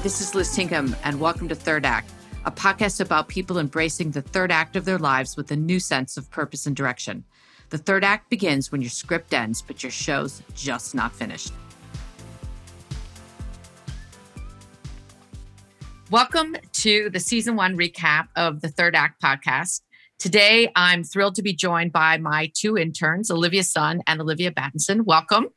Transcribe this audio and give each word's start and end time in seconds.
Hi, 0.00 0.04
this 0.04 0.22
is 0.22 0.34
Liz 0.34 0.56
Tinkham, 0.56 0.96
and 1.04 1.20
welcome 1.20 1.46
to 1.46 1.54
Third 1.54 1.84
Act, 1.84 2.10
a 2.46 2.50
podcast 2.50 3.02
about 3.02 3.28
people 3.28 3.58
embracing 3.58 4.10
the 4.10 4.22
third 4.22 4.50
act 4.50 4.74
of 4.74 4.86
their 4.86 4.96
lives 4.96 5.36
with 5.36 5.50
a 5.50 5.56
new 5.56 5.78
sense 5.78 6.16
of 6.16 6.30
purpose 6.30 6.64
and 6.64 6.74
direction. 6.74 7.22
The 7.68 7.76
third 7.76 8.02
act 8.02 8.30
begins 8.30 8.72
when 8.72 8.80
your 8.80 8.88
script 8.88 9.34
ends, 9.34 9.60
but 9.60 9.82
your 9.82 9.92
show's 9.92 10.42
just 10.54 10.94
not 10.94 11.12
finished. 11.14 11.52
Welcome 16.10 16.56
to 16.72 17.10
the 17.10 17.20
season 17.20 17.54
one 17.54 17.76
recap 17.76 18.28
of 18.36 18.62
the 18.62 18.68
Third 18.68 18.96
Act 18.96 19.20
podcast. 19.20 19.82
Today, 20.18 20.72
I'm 20.76 21.04
thrilled 21.04 21.34
to 21.34 21.42
be 21.42 21.52
joined 21.52 21.92
by 21.92 22.16
my 22.16 22.50
two 22.54 22.78
interns, 22.78 23.30
Olivia 23.30 23.64
Sun 23.64 24.00
and 24.06 24.18
Olivia 24.22 24.50
Battinson. 24.50 25.04
Welcome. 25.04 25.48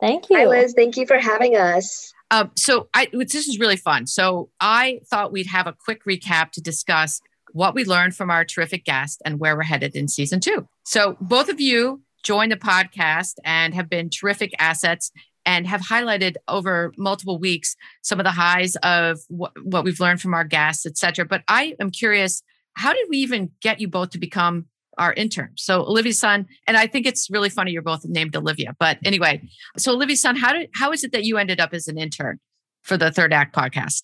Thank 0.00 0.30
you. 0.30 0.38
Hi, 0.38 0.46
Liz. 0.46 0.72
Thank 0.74 0.96
you 0.96 1.06
for 1.06 1.18
having 1.18 1.54
us. 1.54 2.14
Um, 2.30 2.50
so 2.56 2.88
I, 2.94 3.08
this 3.12 3.48
is 3.48 3.58
really 3.58 3.76
fun. 3.76 4.06
So 4.06 4.50
I 4.60 5.00
thought 5.10 5.32
we'd 5.32 5.48
have 5.48 5.66
a 5.66 5.74
quick 5.84 6.04
recap 6.04 6.52
to 6.52 6.60
discuss 6.60 7.20
what 7.52 7.74
we 7.74 7.84
learned 7.84 8.14
from 8.14 8.30
our 8.30 8.44
terrific 8.44 8.84
guest 8.84 9.20
and 9.24 9.40
where 9.40 9.56
we're 9.56 9.64
headed 9.64 9.96
in 9.96 10.06
season 10.06 10.38
two. 10.38 10.68
So 10.84 11.16
both 11.20 11.48
of 11.48 11.60
you 11.60 12.02
joined 12.22 12.52
the 12.52 12.56
podcast 12.56 13.34
and 13.44 13.74
have 13.74 13.88
been 13.88 14.10
terrific 14.10 14.52
assets 14.58 15.10
and 15.44 15.66
have 15.66 15.80
highlighted 15.80 16.36
over 16.46 16.92
multiple 16.96 17.38
weeks 17.38 17.74
some 18.02 18.20
of 18.20 18.24
the 18.24 18.30
highs 18.30 18.76
of 18.76 19.18
wh- 19.28 19.50
what 19.64 19.84
we've 19.84 19.98
learned 19.98 20.20
from 20.20 20.34
our 20.34 20.44
guests, 20.44 20.86
et 20.86 20.96
cetera. 20.96 21.24
But 21.24 21.42
I 21.48 21.74
am 21.80 21.90
curious, 21.90 22.42
how 22.74 22.92
did 22.92 23.06
we 23.08 23.16
even 23.18 23.50
get 23.60 23.80
you 23.80 23.88
both 23.88 24.10
to 24.10 24.18
become 24.18 24.66
our 24.98 25.12
intern. 25.14 25.50
So 25.56 25.82
Olivia 25.82 26.12
Sun, 26.12 26.46
and 26.66 26.76
I 26.76 26.86
think 26.86 27.06
it's 27.06 27.30
really 27.30 27.48
funny 27.48 27.72
you're 27.72 27.82
both 27.82 28.04
named 28.04 28.36
Olivia. 28.36 28.74
But 28.78 28.98
anyway, 29.04 29.42
so 29.76 29.92
Olivia 29.92 30.16
Sun, 30.16 30.36
how 30.36 30.52
did 30.52 30.70
how 30.74 30.92
is 30.92 31.04
it 31.04 31.12
that 31.12 31.24
you 31.24 31.38
ended 31.38 31.60
up 31.60 31.72
as 31.72 31.88
an 31.88 31.98
intern 31.98 32.38
for 32.82 32.96
the 32.96 33.10
Third 33.10 33.32
Act 33.32 33.54
podcast 33.54 34.02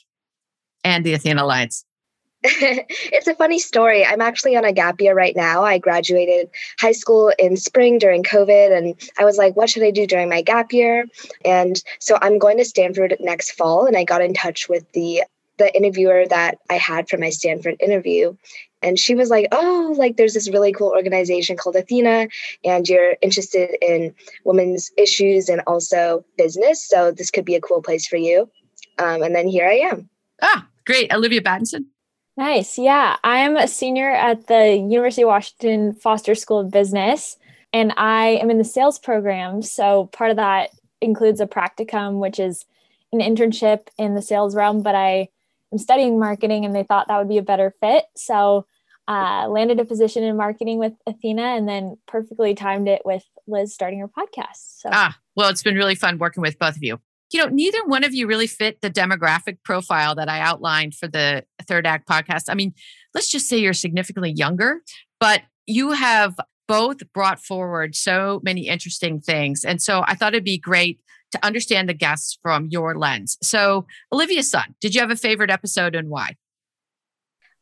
and 0.85 1.05
the 1.05 1.13
Athena 1.13 1.43
Alliance? 1.43 1.85
it's 2.43 3.27
a 3.27 3.35
funny 3.35 3.59
story. 3.59 4.05
I'm 4.05 4.21
actually 4.21 4.57
on 4.57 4.65
a 4.65 4.73
gap 4.73 5.01
year 5.01 5.15
right 5.15 5.35
now. 5.35 5.65
I 5.65 5.79
graduated 5.79 6.49
high 6.79 6.93
school 6.93 7.33
in 7.39 7.57
spring 7.57 7.99
during 7.99 8.23
COVID, 8.23 8.77
and 8.77 8.95
I 9.19 9.25
was 9.25 9.37
like, 9.37 9.57
what 9.57 9.69
should 9.69 9.83
I 9.83 9.91
do 9.91 10.07
during 10.07 10.29
my 10.29 10.43
gap 10.43 10.73
year? 10.73 11.07
And 11.45 11.83
so 11.99 12.19
I'm 12.23 12.39
going 12.39 12.59
to 12.59 12.65
Stanford 12.65 13.17
next 13.21 13.53
fall, 13.53 13.87
and 13.87 13.97
I 13.97 14.05
got 14.05 14.23
in 14.23 14.35
touch 14.35 14.69
with 14.69 14.91
the 14.93 15.25
the 15.59 15.75
interviewer 15.75 16.27
that 16.29 16.59
I 16.69 16.75
had 16.75 17.09
for 17.09 17.17
my 17.17 17.31
Stanford 17.31 17.77
interview. 17.81 18.37
And 18.83 18.99
she 18.99 19.15
was 19.15 19.31
like, 19.31 19.49
Oh, 19.53 19.95
like 19.97 20.17
there's 20.17 20.35
this 20.35 20.51
really 20.51 20.73
cool 20.73 20.91
organization 20.91 21.57
called 21.57 21.77
Athena, 21.77 22.29
and 22.65 22.89
you're 22.89 23.17
interested 23.23 23.77
in 23.83 24.15
women's 24.45 24.91
issues 24.97 25.49
and 25.49 25.63
also 25.67 26.25
business. 26.37 26.87
So 26.87 27.11
this 27.11 27.31
could 27.31 27.45
be 27.45 27.55
a 27.55 27.61
cool 27.61 27.83
place 27.83 28.07
for 28.07 28.17
you. 28.17 28.49
Um, 28.99 29.23
and 29.23 29.35
then 29.35 29.49
here 29.49 29.67
I 29.67 29.75
am. 29.91 30.09
Ah, 30.43 30.67
great. 30.85 31.13
Olivia 31.13 31.41
Battinson. 31.41 31.87
Nice. 32.37 32.79
Yeah. 32.79 33.17
I'm 33.25 33.57
a 33.57 33.67
senior 33.67 34.11
at 34.11 34.47
the 34.47 34.75
University 34.75 35.23
of 35.23 35.29
Washington 35.29 35.95
Foster 35.95 36.35
School 36.35 36.61
of 36.61 36.71
Business, 36.71 37.39
and 37.73 37.95
I 37.97 38.39
am 38.43 38.51
in 38.51 38.59
the 38.59 38.65
sales 38.65 38.99
program. 38.99 39.63
So 39.63 40.07
part 40.13 40.31
of 40.31 40.37
that 40.37 40.71
includes 41.01 41.41
a 41.41 41.47
practicum, 41.47 42.21
which 42.21 42.39
is 42.39 42.67
an 43.13 43.21
internship 43.21 43.89
in 43.99 44.15
the 44.15 44.23
sales 44.23 44.55
realm, 44.55 44.83
but 44.83 44.95
I 44.95 45.29
am 45.77 45.79
studying 45.79 46.19
marketing 46.19 46.65
and 46.65 46.75
they 46.75 46.83
thought 46.83 47.09
that 47.09 47.19
would 47.19 47.29
be 47.29 47.39
a 47.39 47.43
better 47.43 47.75
fit. 47.81 48.05
So 48.17 48.67
uh, 49.09 49.47
landed 49.49 49.79
a 49.79 49.85
position 49.85 50.25
in 50.25 50.37
marketing 50.37 50.79
with 50.79 50.95
Athena 51.07 51.43
and 51.43 51.69
then 51.69 51.97
perfectly 52.09 52.55
timed 52.55 52.89
it 52.89 53.03
with 53.05 53.25
Liz 53.47 53.73
starting 53.73 54.01
her 54.01 54.09
podcast. 54.09 54.81
So. 54.81 54.89
Ah, 54.93 55.17
well, 55.37 55.49
it's 55.49 55.63
been 55.63 55.77
really 55.77 55.95
fun 55.95 56.19
working 56.19 56.41
with 56.41 56.59
both 56.59 56.77
of 56.77 56.83
you. 56.83 56.99
You 57.33 57.41
know, 57.41 57.49
neither 57.49 57.85
one 57.85 58.05
of 58.05 58.15
you 58.15 58.27
really 58.27 58.47
fit 58.47 58.81
the 58.81 58.91
demographic 58.91 59.59
profile 59.65 60.15
that 60.15 60.29
I 60.29 60.41
outlined 60.41 60.95
for 60.95 61.09
the 61.09 61.45
Third 61.67 61.87
Act 61.87 62.09
podcast. 62.09 62.45
I 62.49 62.55
mean, 62.55 62.73
let's 63.15 63.31
just 63.31 63.49
say 63.49 63.59
you're 63.59 63.73
significantly 63.73 64.33
younger, 64.33 64.81
but 65.21 65.43
you 65.67 65.93
have 65.93 66.37
both 66.69 66.99
brought 67.13 67.41
forward 67.41 67.95
so 67.95 68.41
many 68.43 68.69
interesting 68.69 69.21
things. 69.21 69.65
And 69.65 69.83
so 69.83 70.05
I 70.07 70.15
thought 70.15 70.35
it'd 70.35 70.45
be 70.45 70.59
great 70.59 71.01
to 71.37 71.47
understand 71.47 71.89
the 71.89 71.95
guests 71.95 72.39
from 72.43 72.69
your 72.71 72.99
lens. 72.99 73.37
So, 73.43 73.87
Olivia 74.13 74.43
Sun, 74.43 74.75
did 74.81 74.95
you 74.95 75.01
have 75.01 75.11
a 75.11 75.17
favorite 75.17 75.51
episode 75.51 75.95
and 75.95 76.09
why? 76.09 76.37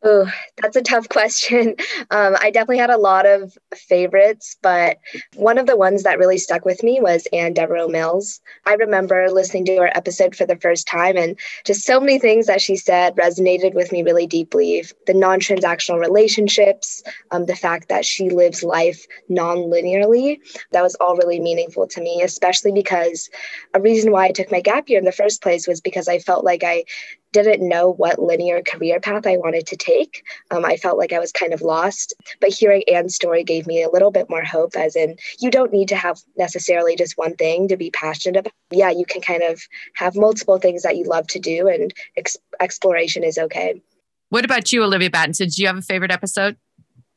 Oh, 0.07 0.31
that's 0.61 0.77
a 0.77 0.83
tough 0.83 1.09
question. 1.11 1.77
Um, 2.11 2.37
I 2.39 2.51
definitely 2.51 2.77
had 2.79 2.91
a 2.91 2.99
lot 2.99 3.25
of 3.25 3.57
favorites, 3.75 4.57
but 4.63 4.99
one 5.35 5.57
of 5.57 5.67
the 5.67 5.79
ones 5.79 6.03
that 6.03 6.19
really 6.19 6.37
stuck 6.37 6.67
with 6.67 6.83
me 6.83 7.01
was 7.01 7.27
Anne 7.33 7.55
Devereux 7.55 7.89
Mills. 7.89 8.41
I 8.67 8.75
remember 8.75 9.31
listening 9.31 9.65
to 9.67 9.77
her 9.77 9.97
episode 9.97 10.37
for 10.37 10.45
the 10.45 10.57
first 10.57 10.87
time, 10.87 11.17
and 11.17 11.39
just 11.65 11.85
so 11.85 12.01
many 12.01 12.19
things 12.19 12.47
that 12.47 12.61
she 12.61 12.77
said 12.77 13.17
resonated 13.17 13.73
with 13.75 13.93
me 13.93 14.03
really 14.03 14.27
deeply. 14.27 14.85
The 15.07 15.15
non 15.15 15.41
transactional 15.41 16.01
relationships, 16.01 17.03
um, 17.31 17.47
the 17.47 17.57
fact 17.57 17.89
that 17.89 18.05
she 18.05 18.29
lives 18.29 18.63
life 18.63 19.07
non 19.31 19.57
linearly, 19.57 20.39
that 20.73 20.83
was 20.83 20.97
all 20.97 21.17
really 21.17 21.41
meaningful 21.41 21.87
to 21.89 22.03
me, 22.03 22.21
especially 22.23 22.73
because 22.73 23.31
a 23.73 23.81
reason 23.81 24.13
why 24.13 24.27
I 24.27 24.33
took 24.33 24.53
my 24.53 24.61
gap 24.61 24.91
year 24.91 24.99
in 24.99 25.07
the 25.07 25.13
first 25.13 25.43
place 25.43 25.67
was 25.67 25.81
because 25.81 26.09
I 26.09 26.19
felt 26.19 26.45
like 26.45 26.63
I 26.63 26.85
didn't 27.43 27.69
know 27.69 27.93
what 27.93 28.19
linear 28.19 28.63
career 28.63 29.01
path 29.01 29.27
I 29.27 29.37
wanted 29.37 29.67
to 29.67 29.77
take. 29.77 30.25
Um, 30.51 30.65
I 30.65 30.77
felt 30.77 30.99
like 30.99 31.13
I 31.13 31.19
was 31.19 31.33
kind 31.33 31.53
of 31.53 31.61
lost. 31.61 32.15
But 32.41 32.51
hearing 32.51 32.85
Anne's 32.93 33.15
story 33.15 33.45
gave 33.45 33.67
me 33.67 33.83
a 33.83 33.91
little 33.91 34.11
bit 34.11 34.31
more 34.31 34.45
hope, 34.45 34.77
as 34.77 34.97
in, 34.97 35.17
you 35.41 35.51
don't 35.51 35.73
need 35.73 35.89
to 35.89 35.97
have 35.97 36.21
necessarily 36.37 36.97
just 36.97 37.19
one 37.19 37.35
thing 37.35 37.69
to 37.69 37.77
be 37.77 37.91
passionate 37.91 38.39
about. 38.39 38.53
Yeah, 38.71 38.91
you 38.91 39.05
can 39.05 39.21
kind 39.21 39.43
of 39.43 39.61
have 39.95 40.17
multiple 40.17 40.59
things 40.59 40.83
that 40.83 40.97
you 40.97 41.05
love 41.05 41.27
to 41.29 41.39
do, 41.39 41.69
and 41.69 41.93
ex- 42.17 42.37
exploration 42.61 43.25
is 43.25 43.37
okay. 43.37 43.83
What 44.31 44.45
about 44.45 44.73
you, 44.73 44.83
Olivia 44.83 45.11
Battinson? 45.11 45.55
Do 45.55 45.63
you 45.63 45.69
have 45.69 45.77
a 45.77 45.83
favorite 45.83 46.11
episode? 46.11 46.57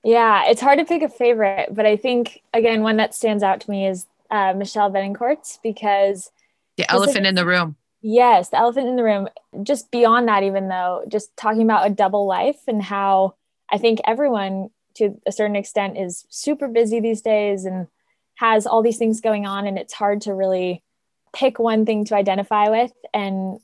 Yeah, 0.04 0.46
it's 0.46 0.62
hard 0.62 0.80
to 0.80 0.86
pick 0.86 1.02
a 1.02 1.10
favorite, 1.10 1.70
but 1.72 1.86
I 1.86 1.96
think, 1.96 2.42
again, 2.54 2.82
one 2.82 2.98
that 2.98 3.14
stands 3.14 3.44
out 3.44 3.62
to 3.62 3.72
me 3.72 3.88
is 3.88 4.06
uh, 4.30 4.54
Michelle 4.56 4.92
Benincourt's 4.92 5.60
because 5.64 6.32
the 6.78 6.90
elephant 6.92 7.26
in 7.26 7.36
the 7.36 7.46
room 7.46 7.76
Yes, 8.10 8.48
the 8.48 8.58
elephant 8.58 8.88
in 8.88 8.96
the 8.96 9.04
room. 9.04 9.28
Just 9.64 9.92
beyond 9.92 10.30
that, 10.30 10.42
even 10.44 10.70
though, 10.70 11.04
just 11.10 11.36
talking 11.36 11.62
about 11.62 11.88
a 11.88 11.94
double 11.94 12.26
life 12.26 12.62
and 12.66 12.82
how 12.82 13.36
I 13.70 13.78
think 13.78 14.00
everyone 14.06 14.70
to 14.96 15.20
a 15.26 15.34
certain 15.34 15.58
extent 15.58 15.98
is 15.98 16.26
super 16.30 16.70
busy 16.70 17.02
these 17.02 17.22
days 17.22 17.66
and 17.66 17.88
has 18.36 18.66
all 18.66 18.82
these 18.82 18.98
things 18.98 19.20
going 19.20 19.46
on. 19.46 19.68
And 19.68 19.78
it's 19.78 19.94
hard 19.94 20.22
to 20.22 20.34
really 20.34 20.84
pick 21.34 21.60
one 21.60 21.86
thing 21.86 22.06
to 22.06 22.16
identify 22.16 22.70
with 22.70 22.94
and 23.14 23.60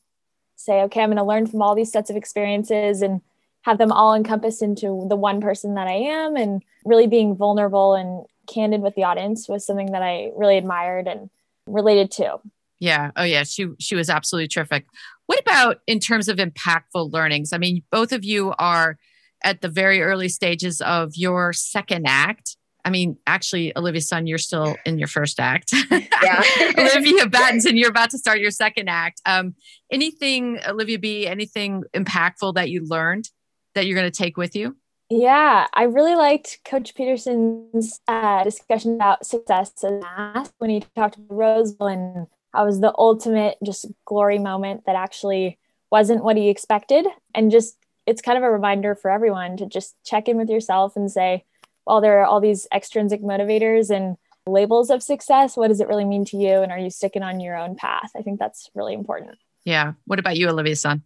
say, 0.57 0.81
okay, 0.81 1.01
I'm 1.01 1.07
going 1.07 1.17
to 1.19 1.23
learn 1.23 1.47
from 1.47 1.61
all 1.61 1.73
these 1.73 1.93
sets 1.93 2.09
of 2.09 2.17
experiences 2.17 3.01
and 3.01 3.21
have 3.61 3.77
them 3.77 3.93
all 3.93 4.13
encompassed 4.13 4.61
into 4.61 5.05
the 5.07 5.15
one 5.15 5.39
person 5.39 5.75
that 5.75 5.87
I 5.87 5.93
am. 5.93 6.35
And 6.35 6.61
really 6.83 7.07
being 7.07 7.37
vulnerable 7.37 7.93
and 7.93 8.25
candid 8.53 8.81
with 8.81 8.95
the 8.95 9.05
audience 9.05 9.47
was 9.47 9.65
something 9.65 9.93
that 9.93 10.03
I 10.03 10.31
really 10.35 10.57
admired 10.57 11.07
and 11.07 11.29
related 11.65 12.11
to. 12.11 12.41
Yeah. 12.79 13.11
Oh, 13.15 13.23
yeah. 13.23 13.43
She 13.43 13.67
she 13.79 13.95
was 13.95 14.09
absolutely 14.09 14.47
terrific. 14.47 14.85
What 15.27 15.39
about 15.39 15.77
in 15.87 15.99
terms 15.99 16.27
of 16.27 16.37
impactful 16.37 17.11
learnings? 17.11 17.53
I 17.53 17.57
mean, 17.57 17.83
both 17.91 18.11
of 18.11 18.25
you 18.25 18.53
are 18.59 18.97
at 19.43 19.61
the 19.61 19.69
very 19.69 20.01
early 20.01 20.29
stages 20.29 20.81
of 20.81 21.11
your 21.15 21.53
second 21.53 22.05
act. 22.07 22.57
I 22.85 22.89
mean, 22.89 23.17
actually, 23.25 23.75
Olivia 23.77 24.01
Sun, 24.01 24.27
you're 24.27 24.37
still 24.37 24.75
in 24.85 24.97
your 24.97 25.07
first 25.07 25.39
act. 25.39 25.73
Yeah. 26.23 26.41
Olivia 26.77 27.25
Battinson, 27.25 27.77
you're 27.77 27.89
about 27.89 28.11
to 28.11 28.17
start 28.17 28.39
your 28.39 28.49
second 28.49 28.87
act. 28.87 29.21
Um, 29.25 29.55
anything, 29.91 30.57
Olivia 30.65 30.97
B, 30.97 31.27
anything 31.27 31.83
impactful 31.93 32.53
that 32.53 32.69
you 32.69 32.85
learned 32.85 33.29
that 33.75 33.85
you're 33.85 33.97
going 33.97 34.09
to 34.09 34.17
take 34.17 34.37
with 34.37 34.55
you? 34.55 34.77
Yeah, 35.09 35.67
I 35.73 35.83
really 35.83 36.15
liked 36.15 36.59
Coach 36.63 36.95
Petersen's 36.95 37.99
uh, 38.07 38.43
discussion 38.45 38.95
about 38.95 39.25
success 39.25 39.83
and 39.83 39.99
math 39.99 40.53
when 40.59 40.69
he 40.69 40.79
talked 40.95 41.17
about 41.17 41.35
Rose 41.35 41.73
Bowl 41.73 41.89
and 41.89 42.27
I 42.53 42.63
was 42.63 42.79
the 42.79 42.93
ultimate 42.97 43.57
just 43.63 43.85
glory 44.05 44.39
moment 44.39 44.85
that 44.85 44.95
actually 44.95 45.57
wasn't 45.91 46.23
what 46.23 46.37
he 46.37 46.49
expected. 46.49 47.05
And 47.33 47.51
just, 47.51 47.77
it's 48.05 48.21
kind 48.21 48.37
of 48.37 48.43
a 48.43 48.51
reminder 48.51 48.95
for 48.95 49.11
everyone 49.11 49.57
to 49.57 49.65
just 49.65 49.95
check 50.05 50.27
in 50.27 50.37
with 50.37 50.49
yourself 50.49 50.95
and 50.95 51.11
say, 51.11 51.45
well, 51.85 52.01
there 52.01 52.21
are 52.21 52.25
all 52.25 52.41
these 52.41 52.67
extrinsic 52.73 53.21
motivators 53.21 53.89
and 53.89 54.17
labels 54.45 54.89
of 54.89 55.03
success. 55.03 55.55
What 55.55 55.69
does 55.69 55.79
it 55.79 55.87
really 55.87 56.05
mean 56.05 56.25
to 56.25 56.37
you? 56.37 56.61
And 56.61 56.71
are 56.71 56.79
you 56.79 56.89
sticking 56.89 57.23
on 57.23 57.39
your 57.39 57.57
own 57.57 57.75
path? 57.75 58.11
I 58.15 58.21
think 58.21 58.39
that's 58.39 58.69
really 58.73 58.93
important. 58.93 59.37
Yeah. 59.65 59.93
What 60.05 60.19
about 60.19 60.37
you, 60.37 60.49
Olivia 60.49 60.75
Sun? 60.75 61.03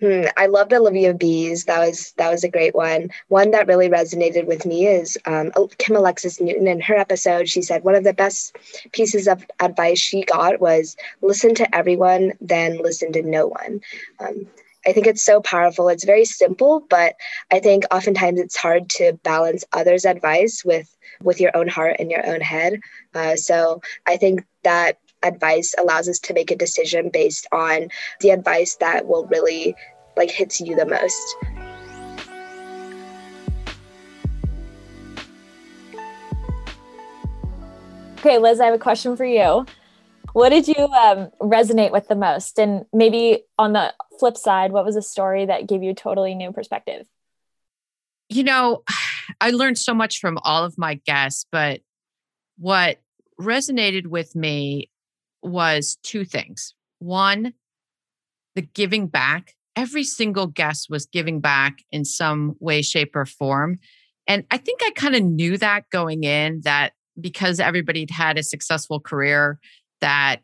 Hmm, 0.00 0.24
I 0.36 0.46
loved 0.46 0.72
Olivia 0.72 1.12
B's. 1.12 1.64
That 1.66 1.80
was 1.80 2.12
that 2.12 2.30
was 2.30 2.42
a 2.42 2.48
great 2.48 2.74
one. 2.74 3.10
One 3.28 3.50
that 3.50 3.66
really 3.66 3.88
resonated 3.90 4.46
with 4.46 4.64
me 4.64 4.86
is 4.86 5.18
um, 5.26 5.52
Kim 5.76 5.94
Alexis 5.94 6.40
Newton. 6.40 6.66
In 6.66 6.80
her 6.80 6.96
episode, 6.96 7.48
she 7.50 7.60
said 7.60 7.84
one 7.84 7.94
of 7.94 8.04
the 8.04 8.14
best 8.14 8.56
pieces 8.92 9.28
of 9.28 9.44
advice 9.60 9.98
she 9.98 10.22
got 10.22 10.58
was 10.58 10.96
listen 11.20 11.54
to 11.56 11.74
everyone, 11.74 12.32
then 12.40 12.78
listen 12.78 13.12
to 13.12 13.22
no 13.22 13.48
one. 13.48 13.80
Um, 14.20 14.46
I 14.86 14.92
think 14.92 15.06
it's 15.06 15.22
so 15.22 15.42
powerful. 15.42 15.90
It's 15.90 16.04
very 16.04 16.24
simple, 16.24 16.80
but 16.88 17.14
I 17.50 17.60
think 17.60 17.84
oftentimes 17.90 18.40
it's 18.40 18.56
hard 18.56 18.88
to 18.90 19.12
balance 19.22 19.64
others' 19.74 20.06
advice 20.06 20.64
with 20.64 20.96
with 21.22 21.40
your 21.40 21.54
own 21.54 21.68
heart 21.68 21.96
and 21.98 22.10
your 22.10 22.26
own 22.26 22.40
head. 22.40 22.80
Uh, 23.14 23.36
so 23.36 23.82
I 24.06 24.16
think 24.16 24.46
that 24.64 24.96
advice 25.22 25.74
allows 25.78 26.08
us 26.08 26.18
to 26.20 26.34
make 26.34 26.50
a 26.50 26.56
decision 26.56 27.10
based 27.10 27.46
on 27.52 27.88
the 28.20 28.30
advice 28.30 28.76
that 28.76 29.06
will 29.06 29.26
really 29.26 29.74
like 30.16 30.30
hits 30.30 30.60
you 30.60 30.76
the 30.76 30.86
most. 30.86 31.36
Okay, 38.18 38.36
Liz, 38.36 38.60
I 38.60 38.66
have 38.66 38.74
a 38.74 38.78
question 38.78 39.16
for 39.16 39.24
you. 39.24 39.64
What 40.34 40.50
did 40.50 40.68
you 40.68 40.74
um, 40.74 41.30
resonate 41.40 41.90
with 41.90 42.06
the 42.08 42.14
most? 42.14 42.58
And 42.58 42.84
maybe 42.92 43.44
on 43.58 43.72
the 43.72 43.94
flip 44.18 44.36
side, 44.36 44.72
what 44.72 44.84
was 44.84 44.94
a 44.94 45.02
story 45.02 45.46
that 45.46 45.66
gave 45.66 45.82
you 45.82 45.94
totally 45.94 46.34
new 46.34 46.52
perspective? 46.52 47.06
You 48.28 48.44
know, 48.44 48.84
I 49.40 49.50
learned 49.50 49.78
so 49.78 49.94
much 49.94 50.18
from 50.18 50.38
all 50.42 50.64
of 50.64 50.76
my 50.76 50.94
guests, 50.94 51.46
but 51.50 51.80
what 52.58 52.98
resonated 53.40 54.06
with 54.06 54.36
me 54.36 54.89
was 55.42 55.98
two 56.02 56.24
things. 56.24 56.74
One, 56.98 57.54
the 58.54 58.62
giving 58.62 59.06
back. 59.06 59.54
Every 59.76 60.04
single 60.04 60.46
guest 60.46 60.88
was 60.90 61.06
giving 61.06 61.40
back 61.40 61.78
in 61.90 62.04
some 62.04 62.56
way, 62.60 62.82
shape, 62.82 63.14
or 63.14 63.24
form. 63.24 63.78
And 64.26 64.44
I 64.50 64.58
think 64.58 64.80
I 64.82 64.90
kind 64.90 65.14
of 65.14 65.22
knew 65.22 65.56
that 65.58 65.84
going 65.90 66.24
in 66.24 66.60
that 66.64 66.92
because 67.20 67.60
everybody 67.60 68.06
had 68.10 68.36
a 68.36 68.42
successful 68.42 69.00
career, 69.00 69.58
that 70.00 70.42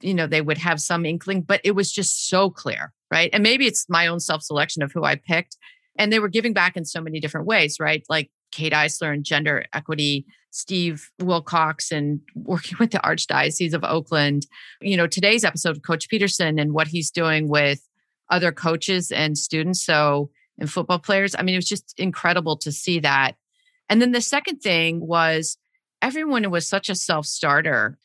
you 0.00 0.14
know 0.14 0.26
they 0.26 0.40
would 0.40 0.58
have 0.58 0.80
some 0.80 1.04
inkling 1.04 1.42
but 1.42 1.60
it 1.64 1.72
was 1.72 1.92
just 1.92 2.28
so 2.28 2.50
clear 2.50 2.92
right 3.10 3.30
and 3.32 3.42
maybe 3.42 3.66
it's 3.66 3.86
my 3.88 4.06
own 4.06 4.20
self-selection 4.20 4.82
of 4.82 4.92
who 4.92 5.04
i 5.04 5.14
picked 5.14 5.56
and 5.98 6.12
they 6.12 6.18
were 6.18 6.28
giving 6.28 6.52
back 6.52 6.76
in 6.76 6.84
so 6.84 7.00
many 7.00 7.20
different 7.20 7.46
ways 7.46 7.76
right 7.80 8.04
like 8.08 8.30
kate 8.52 8.72
isler 8.72 9.12
and 9.12 9.24
gender 9.24 9.64
equity 9.72 10.26
steve 10.56 11.10
wilcox 11.20 11.92
and 11.92 12.20
working 12.34 12.76
with 12.80 12.90
the 12.90 12.98
archdiocese 12.98 13.74
of 13.74 13.84
oakland. 13.84 14.46
You 14.80 14.96
know 14.96 15.06
today's 15.06 15.44
episode 15.44 15.76
of 15.76 15.82
coach 15.82 16.08
petersen 16.08 16.58
and 16.58 16.72
what 16.72 16.88
he's 16.88 17.10
doing 17.10 17.48
with 17.48 17.86
other 18.30 18.52
coaches 18.52 19.12
and 19.12 19.36
students 19.36 19.84
so 19.84 20.30
and 20.58 20.70
football 20.70 20.98
players 20.98 21.34
i 21.38 21.42
mean 21.42 21.54
it 21.54 21.58
was 21.58 21.68
just 21.68 21.94
incredible 21.98 22.56
to 22.58 22.72
see 22.72 23.00
that. 23.00 23.32
And 23.88 24.02
then 24.02 24.12
the 24.12 24.20
second 24.20 24.58
thing 24.58 25.06
was 25.06 25.58
everyone 26.02 26.50
was 26.50 26.68
such 26.68 26.88
a 26.88 26.94
self-starter 26.94 27.98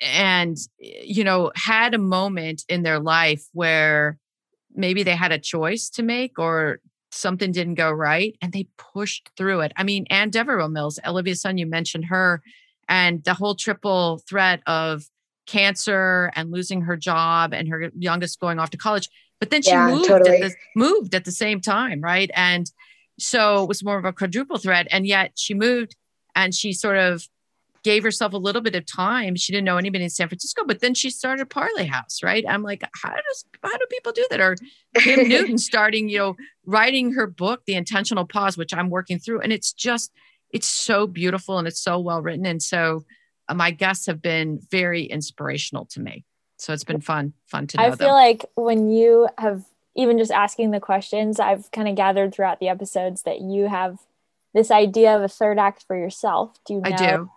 and 0.00 0.56
you 0.78 1.24
know 1.24 1.52
had 1.54 1.94
a 1.94 1.98
moment 1.98 2.64
in 2.68 2.82
their 2.82 2.98
life 2.98 3.44
where 3.52 4.18
maybe 4.74 5.02
they 5.02 5.16
had 5.16 5.32
a 5.32 5.38
choice 5.38 5.90
to 5.90 6.02
make 6.02 6.38
or 6.38 6.80
something 7.10 7.52
didn't 7.52 7.74
go 7.74 7.90
right 7.90 8.36
and 8.40 8.52
they 8.52 8.66
pushed 8.76 9.30
through 9.36 9.60
it 9.60 9.72
i 9.76 9.82
mean 9.82 10.06
anne 10.10 10.30
devereux 10.30 10.68
mills 10.68 10.98
olivia 11.06 11.34
sun 11.34 11.58
you 11.58 11.66
mentioned 11.66 12.04
her 12.04 12.42
and 12.88 13.22
the 13.24 13.34
whole 13.34 13.54
triple 13.54 14.18
threat 14.28 14.60
of 14.66 15.04
cancer 15.46 16.30
and 16.36 16.50
losing 16.52 16.82
her 16.82 16.96
job 16.96 17.52
and 17.52 17.68
her 17.68 17.90
youngest 17.98 18.38
going 18.40 18.58
off 18.58 18.70
to 18.70 18.76
college 18.76 19.08
but 19.40 19.48
then 19.50 19.62
she 19.62 19.70
yeah, 19.70 19.88
moved, 19.88 20.06
totally. 20.06 20.42
at 20.42 20.50
the, 20.50 20.54
moved 20.76 21.14
at 21.14 21.24
the 21.24 21.32
same 21.32 21.60
time 21.60 22.00
right 22.00 22.30
and 22.34 22.70
so 23.18 23.62
it 23.62 23.68
was 23.68 23.84
more 23.84 23.98
of 23.98 24.04
a 24.04 24.12
quadruple 24.12 24.58
threat 24.58 24.86
and 24.90 25.06
yet 25.06 25.32
she 25.34 25.54
moved 25.54 25.96
and 26.34 26.54
she 26.54 26.72
sort 26.72 26.96
of 26.96 27.26
gave 27.82 28.02
herself 28.02 28.32
a 28.32 28.38
little 28.38 28.60
bit 28.60 28.74
of 28.74 28.84
time. 28.84 29.36
She 29.36 29.52
didn't 29.52 29.64
know 29.64 29.76
anybody 29.76 30.04
in 30.04 30.10
San 30.10 30.28
Francisco, 30.28 30.64
but 30.66 30.80
then 30.80 30.94
she 30.94 31.10
started 31.10 31.48
Parlay 31.48 31.86
House, 31.86 32.22
right? 32.22 32.44
I'm 32.48 32.62
like, 32.62 32.82
how 33.02 33.14
does 33.14 33.44
how 33.62 33.76
do 33.76 33.86
people 33.90 34.12
do 34.12 34.26
that? 34.30 34.40
Or 34.40 34.56
Kim 34.96 35.28
Newton 35.28 35.58
starting, 35.58 36.08
you 36.08 36.18
know, 36.18 36.36
writing 36.66 37.14
her 37.14 37.26
book, 37.26 37.62
The 37.66 37.74
Intentional 37.74 38.26
Pause, 38.26 38.58
which 38.58 38.74
I'm 38.74 38.90
working 38.90 39.18
through, 39.18 39.40
and 39.40 39.52
it's 39.52 39.72
just 39.72 40.12
it's 40.50 40.68
so 40.68 41.06
beautiful 41.06 41.58
and 41.58 41.66
it's 41.66 41.80
so 41.80 41.98
well 41.98 42.20
written, 42.20 42.46
and 42.46 42.62
so 42.62 43.04
uh, 43.48 43.54
my 43.54 43.70
guests 43.70 44.06
have 44.06 44.20
been 44.20 44.60
very 44.70 45.04
inspirational 45.04 45.86
to 45.86 46.00
me. 46.00 46.24
So 46.58 46.74
it's 46.74 46.84
been 46.84 47.00
fun, 47.00 47.32
fun 47.46 47.66
to 47.68 47.78
know. 47.78 47.84
I 47.84 47.88
feel 47.90 48.08
them. 48.08 48.10
like 48.10 48.44
when 48.54 48.90
you 48.90 49.28
have 49.38 49.64
even 49.96 50.18
just 50.18 50.30
asking 50.30 50.72
the 50.72 50.80
questions, 50.80 51.40
I've 51.40 51.70
kind 51.70 51.88
of 51.88 51.94
gathered 51.96 52.34
throughout 52.34 52.60
the 52.60 52.68
episodes 52.68 53.22
that 53.22 53.40
you 53.40 53.68
have 53.68 53.98
this 54.52 54.70
idea 54.70 55.16
of 55.16 55.22
a 55.22 55.28
third 55.28 55.58
act 55.58 55.84
for 55.86 55.96
yourself. 55.96 56.58
Do 56.66 56.74
you 56.74 56.80
know? 56.80 56.90
I 56.90 56.96
do 56.96 57.30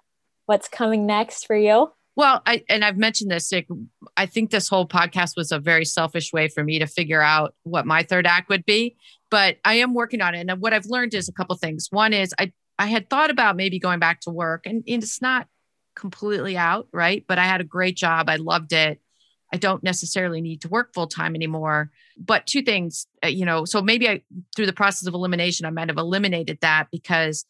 what's 0.45 0.67
coming 0.67 1.05
next 1.05 1.45
for 1.45 1.55
you? 1.55 1.91
Well, 2.15 2.41
I 2.45 2.63
and 2.69 2.85
I've 2.85 2.97
mentioned 2.97 3.31
this. 3.31 3.51
Like, 3.51 3.67
I 4.15 4.27
think 4.27 4.51
this 4.51 4.69
whole 4.69 4.87
podcast 4.87 5.35
was 5.35 5.51
a 5.51 5.59
very 5.59 5.85
selfish 5.85 6.31
way 6.31 6.47
for 6.47 6.63
me 6.63 6.77
to 6.79 6.85
figure 6.85 7.21
out 7.21 7.55
what 7.63 7.87
my 7.87 8.03
third 8.03 8.27
act 8.27 8.49
would 8.49 8.65
be. 8.65 8.97
But 9.31 9.57
I 9.65 9.75
am 9.75 9.95
working 9.95 10.21
on 10.21 10.35
it, 10.35 10.47
and 10.47 10.61
what 10.61 10.73
I've 10.73 10.85
learned 10.85 11.15
is 11.15 11.27
a 11.27 11.33
couple 11.33 11.55
things. 11.55 11.87
One 11.89 12.13
is 12.13 12.33
I 12.39 12.51
I 12.77 12.87
had 12.87 13.09
thought 13.09 13.31
about 13.31 13.55
maybe 13.55 13.79
going 13.79 13.99
back 13.99 14.21
to 14.21 14.29
work, 14.29 14.65
and, 14.65 14.83
and 14.87 15.01
it's 15.01 15.21
not 15.21 15.47
completely 15.95 16.55
out, 16.55 16.87
right? 16.91 17.23
But 17.27 17.39
I 17.39 17.45
had 17.45 17.61
a 17.61 17.65
great 17.65 17.97
job. 17.97 18.29
I 18.29 18.35
loved 18.35 18.73
it. 18.73 18.99
I 19.51 19.57
don't 19.57 19.83
necessarily 19.83 20.41
need 20.41 20.61
to 20.61 20.67
work 20.67 20.93
full 20.93 21.07
time 21.07 21.35
anymore. 21.35 21.91
But 22.17 22.47
two 22.47 22.63
things, 22.63 23.07
uh, 23.23 23.27
you 23.27 23.45
know, 23.45 23.65
so 23.65 23.81
maybe 23.81 24.07
I 24.07 24.21
through 24.55 24.67
the 24.67 24.73
process 24.73 25.07
of 25.07 25.15
elimination, 25.15 25.65
I 25.65 25.71
might 25.71 25.89
have 25.89 25.97
eliminated 25.97 26.59
that 26.61 26.87
because 26.91 27.45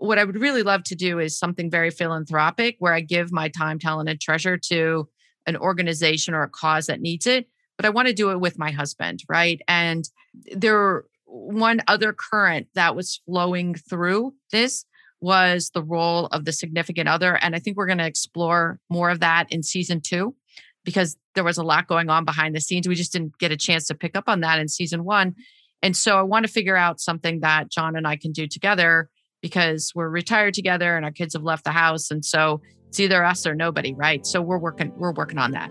what 0.00 0.18
I 0.18 0.24
would 0.24 0.40
really 0.40 0.62
love 0.62 0.82
to 0.84 0.94
do 0.94 1.18
is 1.18 1.38
something 1.38 1.70
very 1.70 1.90
philanthropic 1.90 2.76
where 2.78 2.94
I 2.94 3.00
give 3.00 3.32
my 3.32 3.48
time, 3.48 3.78
talent, 3.78 4.08
and 4.08 4.18
treasure 4.20 4.56
to 4.56 5.08
an 5.46 5.56
organization 5.56 6.32
or 6.32 6.42
a 6.42 6.48
cause 6.48 6.86
that 6.86 7.02
needs 7.02 7.26
it. 7.26 7.48
But 7.76 7.84
I 7.84 7.90
want 7.90 8.08
to 8.08 8.14
do 8.14 8.30
it 8.30 8.40
with 8.40 8.58
my 8.58 8.70
husband, 8.70 9.22
right? 9.28 9.60
And 9.68 10.08
there 10.52 11.04
one 11.26 11.82
other 11.86 12.12
current 12.12 12.68
that 12.74 12.96
was 12.96 13.20
flowing 13.26 13.74
through 13.74 14.34
this 14.50 14.84
was 15.20 15.70
the 15.74 15.82
role 15.82 16.26
of 16.26 16.46
the 16.46 16.52
significant 16.52 17.08
other. 17.08 17.36
And 17.36 17.54
I 17.54 17.58
think 17.58 17.76
we're 17.76 17.86
going 17.86 17.98
to 17.98 18.06
explore 18.06 18.80
more 18.88 19.10
of 19.10 19.20
that 19.20 19.52
in 19.52 19.62
season 19.62 20.00
two 20.00 20.34
because 20.82 21.18
there 21.34 21.44
was 21.44 21.58
a 21.58 21.62
lot 21.62 21.86
going 21.86 22.08
on 22.08 22.24
behind 22.24 22.56
the 22.56 22.60
scenes. 22.60 22.88
We 22.88 22.94
just 22.94 23.12
didn't 23.12 23.36
get 23.38 23.52
a 23.52 23.56
chance 23.56 23.86
to 23.88 23.94
pick 23.94 24.16
up 24.16 24.24
on 24.28 24.40
that 24.40 24.58
in 24.58 24.68
season 24.68 25.04
one. 25.04 25.34
And 25.82 25.94
so 25.94 26.18
I 26.18 26.22
want 26.22 26.46
to 26.46 26.52
figure 26.52 26.76
out 26.76 27.00
something 27.00 27.40
that 27.40 27.70
John 27.70 27.96
and 27.96 28.06
I 28.06 28.16
can 28.16 28.32
do 28.32 28.46
together 28.46 29.10
because 29.40 29.92
we're 29.94 30.08
retired 30.08 30.54
together 30.54 30.96
and 30.96 31.04
our 31.04 31.10
kids 31.10 31.34
have 31.34 31.42
left 31.42 31.64
the 31.64 31.70
house 31.70 32.10
and 32.10 32.24
so 32.24 32.60
it's 32.88 32.98
either 32.98 33.24
us 33.24 33.46
or 33.46 33.54
nobody 33.54 33.94
right? 33.94 34.26
So 34.26 34.42
we're 34.42 34.58
working 34.58 34.92
we're 34.96 35.12
working 35.12 35.38
on 35.38 35.52
that. 35.52 35.70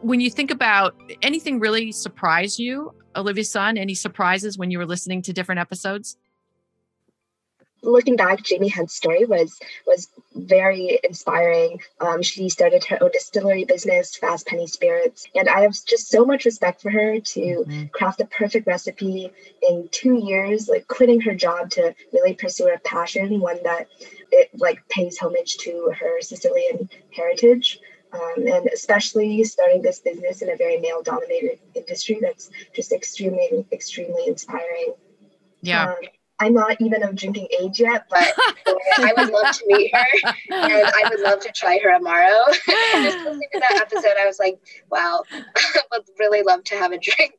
When 0.00 0.20
you 0.20 0.30
think 0.30 0.50
about 0.50 0.94
anything 1.22 1.58
really 1.58 1.92
surprise 1.92 2.58
you 2.58 2.92
olivia 3.16 3.44
sun 3.44 3.78
any 3.78 3.94
surprises 3.94 4.58
when 4.58 4.70
you 4.70 4.78
were 4.78 4.86
listening 4.86 5.22
to 5.22 5.32
different 5.32 5.58
episodes 5.58 6.18
looking 7.82 8.16
back, 8.16 8.42
Jamie 8.42 8.68
Hunt's 8.68 8.94
story 8.94 9.24
was 9.24 9.58
was 9.86 10.08
very 10.34 10.98
inspiring. 11.04 11.80
Um, 12.00 12.22
she 12.22 12.48
started 12.48 12.84
her 12.84 13.02
own 13.02 13.10
distillery 13.12 13.64
business, 13.64 14.16
Fast 14.16 14.46
Penny 14.46 14.66
Spirits, 14.66 15.26
and 15.34 15.48
I 15.48 15.60
have 15.60 15.72
just 15.84 16.08
so 16.08 16.24
much 16.24 16.44
respect 16.44 16.82
for 16.82 16.90
her 16.90 17.20
to 17.20 17.40
mm-hmm. 17.40 17.86
craft 17.86 18.20
a 18.20 18.26
perfect 18.26 18.66
recipe 18.66 19.30
in 19.68 19.88
two 19.90 20.14
years, 20.14 20.68
like 20.68 20.86
quitting 20.88 21.20
her 21.22 21.34
job 21.34 21.70
to 21.70 21.94
really 22.12 22.34
pursue 22.34 22.66
her 22.66 22.80
passion, 22.84 23.40
one 23.40 23.62
that 23.64 23.88
it 24.32 24.50
like 24.58 24.86
pays 24.88 25.18
homage 25.18 25.56
to 25.58 25.92
her 25.98 26.20
Sicilian 26.20 26.88
heritage. 27.10 27.80
Um, 28.12 28.46
and 28.46 28.68
especially 28.72 29.42
starting 29.44 29.82
this 29.82 29.98
business 29.98 30.40
in 30.40 30.48
a 30.48 30.56
very 30.56 30.78
male 30.78 31.02
dominated 31.02 31.58
industry 31.74 32.18
that's 32.22 32.50
just 32.72 32.92
extremely 32.92 33.66
extremely 33.72 34.28
inspiring 34.28 34.94
yeah 35.60 35.90
um, 35.90 35.96
I'm 36.38 36.52
not 36.52 36.76
even 36.80 37.02
of 37.02 37.14
drinking 37.14 37.48
age 37.60 37.80
yet, 37.80 38.06
but 38.10 38.32
I 38.98 39.12
would 39.16 39.30
love 39.30 39.56
to 39.56 39.64
meet 39.66 39.94
her 39.94 40.04
and 40.50 40.86
I 40.86 41.08
would 41.08 41.20
love 41.20 41.40
to 41.40 41.52
try 41.52 41.78
her 41.82 41.98
amaro. 41.98 42.44
Just 42.66 43.18
listening 43.24 43.48
to 43.52 43.60
that 43.60 43.76
episode, 43.80 44.14
I 44.20 44.26
was 44.26 44.38
like, 44.38 44.58
wow, 44.90 45.22
I 45.32 45.42
would 45.92 46.02
really 46.18 46.42
love 46.42 46.64
to 46.64 46.76
have 46.76 46.92
a 46.92 46.98
drink. 46.98 47.34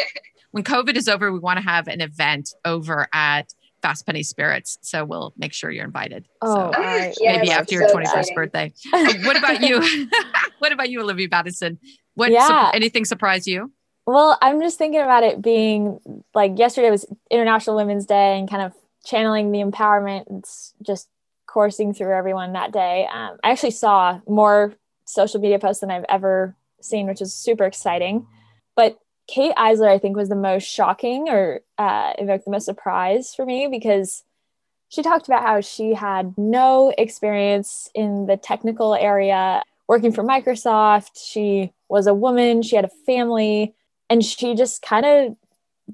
when 0.52 0.64
COVID 0.64 0.96
is 0.96 1.08
over, 1.08 1.30
we 1.30 1.38
want 1.38 1.58
to 1.58 1.64
have 1.64 1.86
an 1.86 2.00
event 2.00 2.54
over 2.64 3.08
at 3.12 3.52
Fast 3.82 4.06
Penny 4.06 4.22
Spirits. 4.22 4.78
So 4.80 5.04
we'll 5.04 5.34
make 5.36 5.52
sure 5.52 5.70
you're 5.70 5.84
invited. 5.84 6.26
Oh, 6.40 6.72
ah, 6.74 7.10
so 7.12 7.14
yes, 7.20 7.38
maybe 7.40 7.50
after 7.50 7.74
your 7.74 7.88
so 7.88 7.96
21st 7.96 8.04
exciting. 8.04 8.34
birthday. 8.34 8.72
what 8.90 9.36
about 9.36 9.60
you? 9.62 10.08
what 10.60 10.72
about 10.72 10.88
you, 10.88 11.00
Olivia 11.02 11.28
Madison? 11.30 11.78
What 12.14 12.30
yeah. 12.30 12.70
anything 12.72 13.04
surprised 13.04 13.46
you? 13.46 13.72
Well, 14.06 14.38
I'm 14.42 14.60
just 14.60 14.78
thinking 14.78 15.00
about 15.00 15.22
it 15.22 15.42
being 15.42 16.00
like 16.34 16.58
yesterday 16.58 16.90
was 16.90 17.06
International 17.30 17.76
Women's 17.76 18.06
Day 18.06 18.38
and 18.38 18.48
kind 18.50 18.62
of 18.62 18.72
channeling 19.04 19.52
the 19.52 19.60
empowerment. 19.60 20.24
It's 20.38 20.74
just 20.82 21.08
coursing 21.46 21.92
through 21.92 22.16
everyone 22.16 22.52
that 22.52 22.72
day. 22.72 23.06
Um, 23.12 23.38
I 23.44 23.50
actually 23.50 23.72
saw 23.72 24.20
more 24.28 24.74
social 25.04 25.40
media 25.40 25.58
posts 25.58 25.80
than 25.80 25.90
I've 25.90 26.04
ever 26.08 26.56
seen, 26.80 27.06
which 27.06 27.20
is 27.20 27.34
super 27.34 27.64
exciting. 27.64 28.26
But 28.76 28.98
Kate 29.26 29.54
Isler, 29.56 29.88
I 29.88 29.98
think, 29.98 30.16
was 30.16 30.28
the 30.28 30.34
most 30.34 30.64
shocking 30.64 31.28
or 31.28 31.60
uh, 31.78 32.12
evoked 32.18 32.44
the 32.44 32.50
most 32.50 32.64
surprise 32.64 33.34
for 33.34 33.44
me 33.44 33.68
because 33.70 34.24
she 34.88 35.02
talked 35.02 35.28
about 35.28 35.42
how 35.42 35.60
she 35.60 35.94
had 35.94 36.34
no 36.36 36.92
experience 36.98 37.88
in 37.94 38.26
the 38.26 38.36
technical 38.36 38.94
area 38.94 39.62
working 39.86 40.12
for 40.12 40.24
Microsoft. 40.24 41.10
She 41.24 41.72
was 41.88 42.06
a 42.06 42.14
woman, 42.14 42.62
she 42.62 42.76
had 42.76 42.84
a 42.84 42.90
family, 43.06 43.74
and 44.10 44.24
she 44.24 44.54
just 44.54 44.82
kind 44.82 45.06
of 45.06 45.36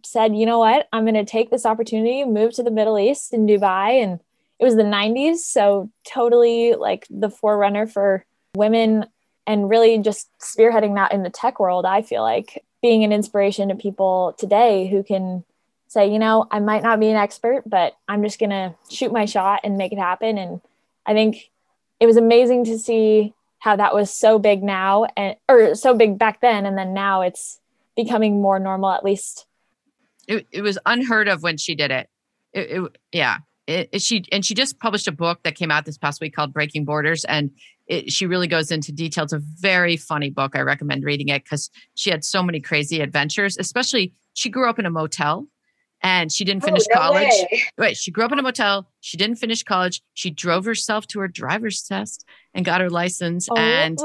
said, 0.05 0.35
you 0.35 0.47
know 0.47 0.59
what, 0.59 0.89
I'm 0.93 1.05
going 1.05 1.15
to 1.15 1.25
take 1.25 1.51
this 1.51 1.67
opportunity, 1.67 2.25
move 2.25 2.55
to 2.55 2.63
the 2.63 2.71
Middle 2.71 2.99
East 2.99 3.33
in 3.33 3.47
Dubai 3.47 4.03
and 4.03 4.21
it 4.59 4.65
was 4.65 4.75
the 4.75 4.83
90s. 4.83 5.37
So 5.39 5.91
totally 6.05 6.75
like 6.75 7.07
the 7.11 7.31
forerunner 7.31 7.87
for 7.87 8.25
women 8.57 9.07
and 9.47 9.69
really 9.69 9.99
just 9.99 10.29
spearheading 10.41 10.95
that 10.95 11.13
in 11.13 11.23
the 11.23 11.31
tech 11.31 11.61
world. 11.61 11.85
I 11.85 12.03
feel 12.03 12.23
like 12.23 12.65
being 12.83 13.05
an 13.05 13.13
inspiration 13.13 13.69
to 13.69 13.75
people 13.75 14.35
today 14.39 14.89
who 14.89 15.03
can 15.03 15.45
say, 15.89 16.11
you 16.11 16.19
know, 16.19 16.47
I 16.51 16.59
might 16.59 16.83
not 16.83 16.99
be 16.99 17.11
an 17.11 17.17
expert, 17.17 17.63
but 17.67 17.97
I'm 18.09 18.23
just 18.23 18.41
going 18.41 18.51
to 18.51 18.75
shoot 18.91 19.13
my 19.13 19.25
shot 19.25 19.61
and 19.63 19.77
make 19.77 19.93
it 19.93 19.99
happen. 19.99 20.39
And 20.39 20.61
I 21.05 21.13
think 21.13 21.51
it 22.01 22.07
was 22.07 22.17
amazing 22.17 22.65
to 22.65 22.79
see 22.79 23.35
how 23.59 23.77
that 23.77 23.95
was 23.95 24.11
so 24.11 24.39
big 24.39 24.63
now 24.63 25.07
and 25.17 25.37
or 25.49 25.75
so 25.75 25.95
big 25.95 26.19
back 26.19 26.41
then 26.41 26.67
and 26.67 26.77
then 26.77 26.93
now 26.93 27.23
it's 27.23 27.59
becoming 27.97 28.41
more 28.41 28.59
normal 28.59 28.91
at 28.91 29.05
least 29.05 29.47
it, 30.29 30.47
it 30.51 30.63
was 30.63 30.79
unheard 30.87 31.29
of 31.29 31.43
when 31.43 31.57
she 31.57 31.75
did 31.75 31.91
it, 31.91 32.09
it, 32.53 32.71
it 32.71 32.97
yeah 33.13 33.39
it, 33.67 33.89
it, 33.93 34.03
she 34.03 34.25
and 34.31 34.45
she 34.45 34.55
just 34.55 34.79
published 34.79 35.09
a 35.09 35.13
book 35.13 35.43
that 35.43 35.55
came 35.55 35.71
out 35.71 35.85
this 35.85 35.99
past 35.99 36.21
week 36.21 36.35
called 36.35 36.53
breaking 36.53 36.85
borders 36.85 37.25
and 37.25 37.51
she 38.09 38.27
really 38.27 38.49
goes 38.49 38.71
into 38.71 38.93
detail 38.93 39.25
it's 39.25 39.33
a 39.33 39.41
very 39.61 39.97
funny 39.97 40.31
book 40.31 40.57
i 40.57 40.61
recommend 40.61 41.05
reading 41.05 41.29
it 41.29 41.45
because 41.45 41.71
she 41.95 42.11
had 42.11 42.25
so 42.25 42.43
many 42.43 42.61
crazy 42.61 43.01
adventures 43.01 43.57
especially 43.59 44.13
she 44.35 44.51
grew 44.51 44.69
up 44.69 44.79
in 44.79 44.87
a 44.87 44.91
motel 44.91 45.49
and 46.03 46.31
she 46.31 46.45
didn't 46.45 46.63
oh, 46.65 46.67
finish 46.67 46.85
oh, 46.91 46.95
no 46.95 47.01
college. 47.01 47.33
Way. 47.51 47.63
Right. 47.79 47.97
She 47.97 48.11
grew 48.11 48.25
up 48.25 48.33
in 48.33 48.39
a 48.39 48.43
motel. 48.43 48.89
She 49.01 49.17
didn't 49.17 49.37
finish 49.37 49.63
college. 49.63 50.03
She 50.15 50.31
drove 50.31 50.65
herself 50.65 51.07
to 51.09 51.21
her 51.21 51.29
driver's 51.29 51.83
test 51.83 52.25
and 52.55 52.65
got 52.65 52.81
her 52.81 52.91
license. 52.91 53.49
Oh 53.51 53.57
and 53.57 53.99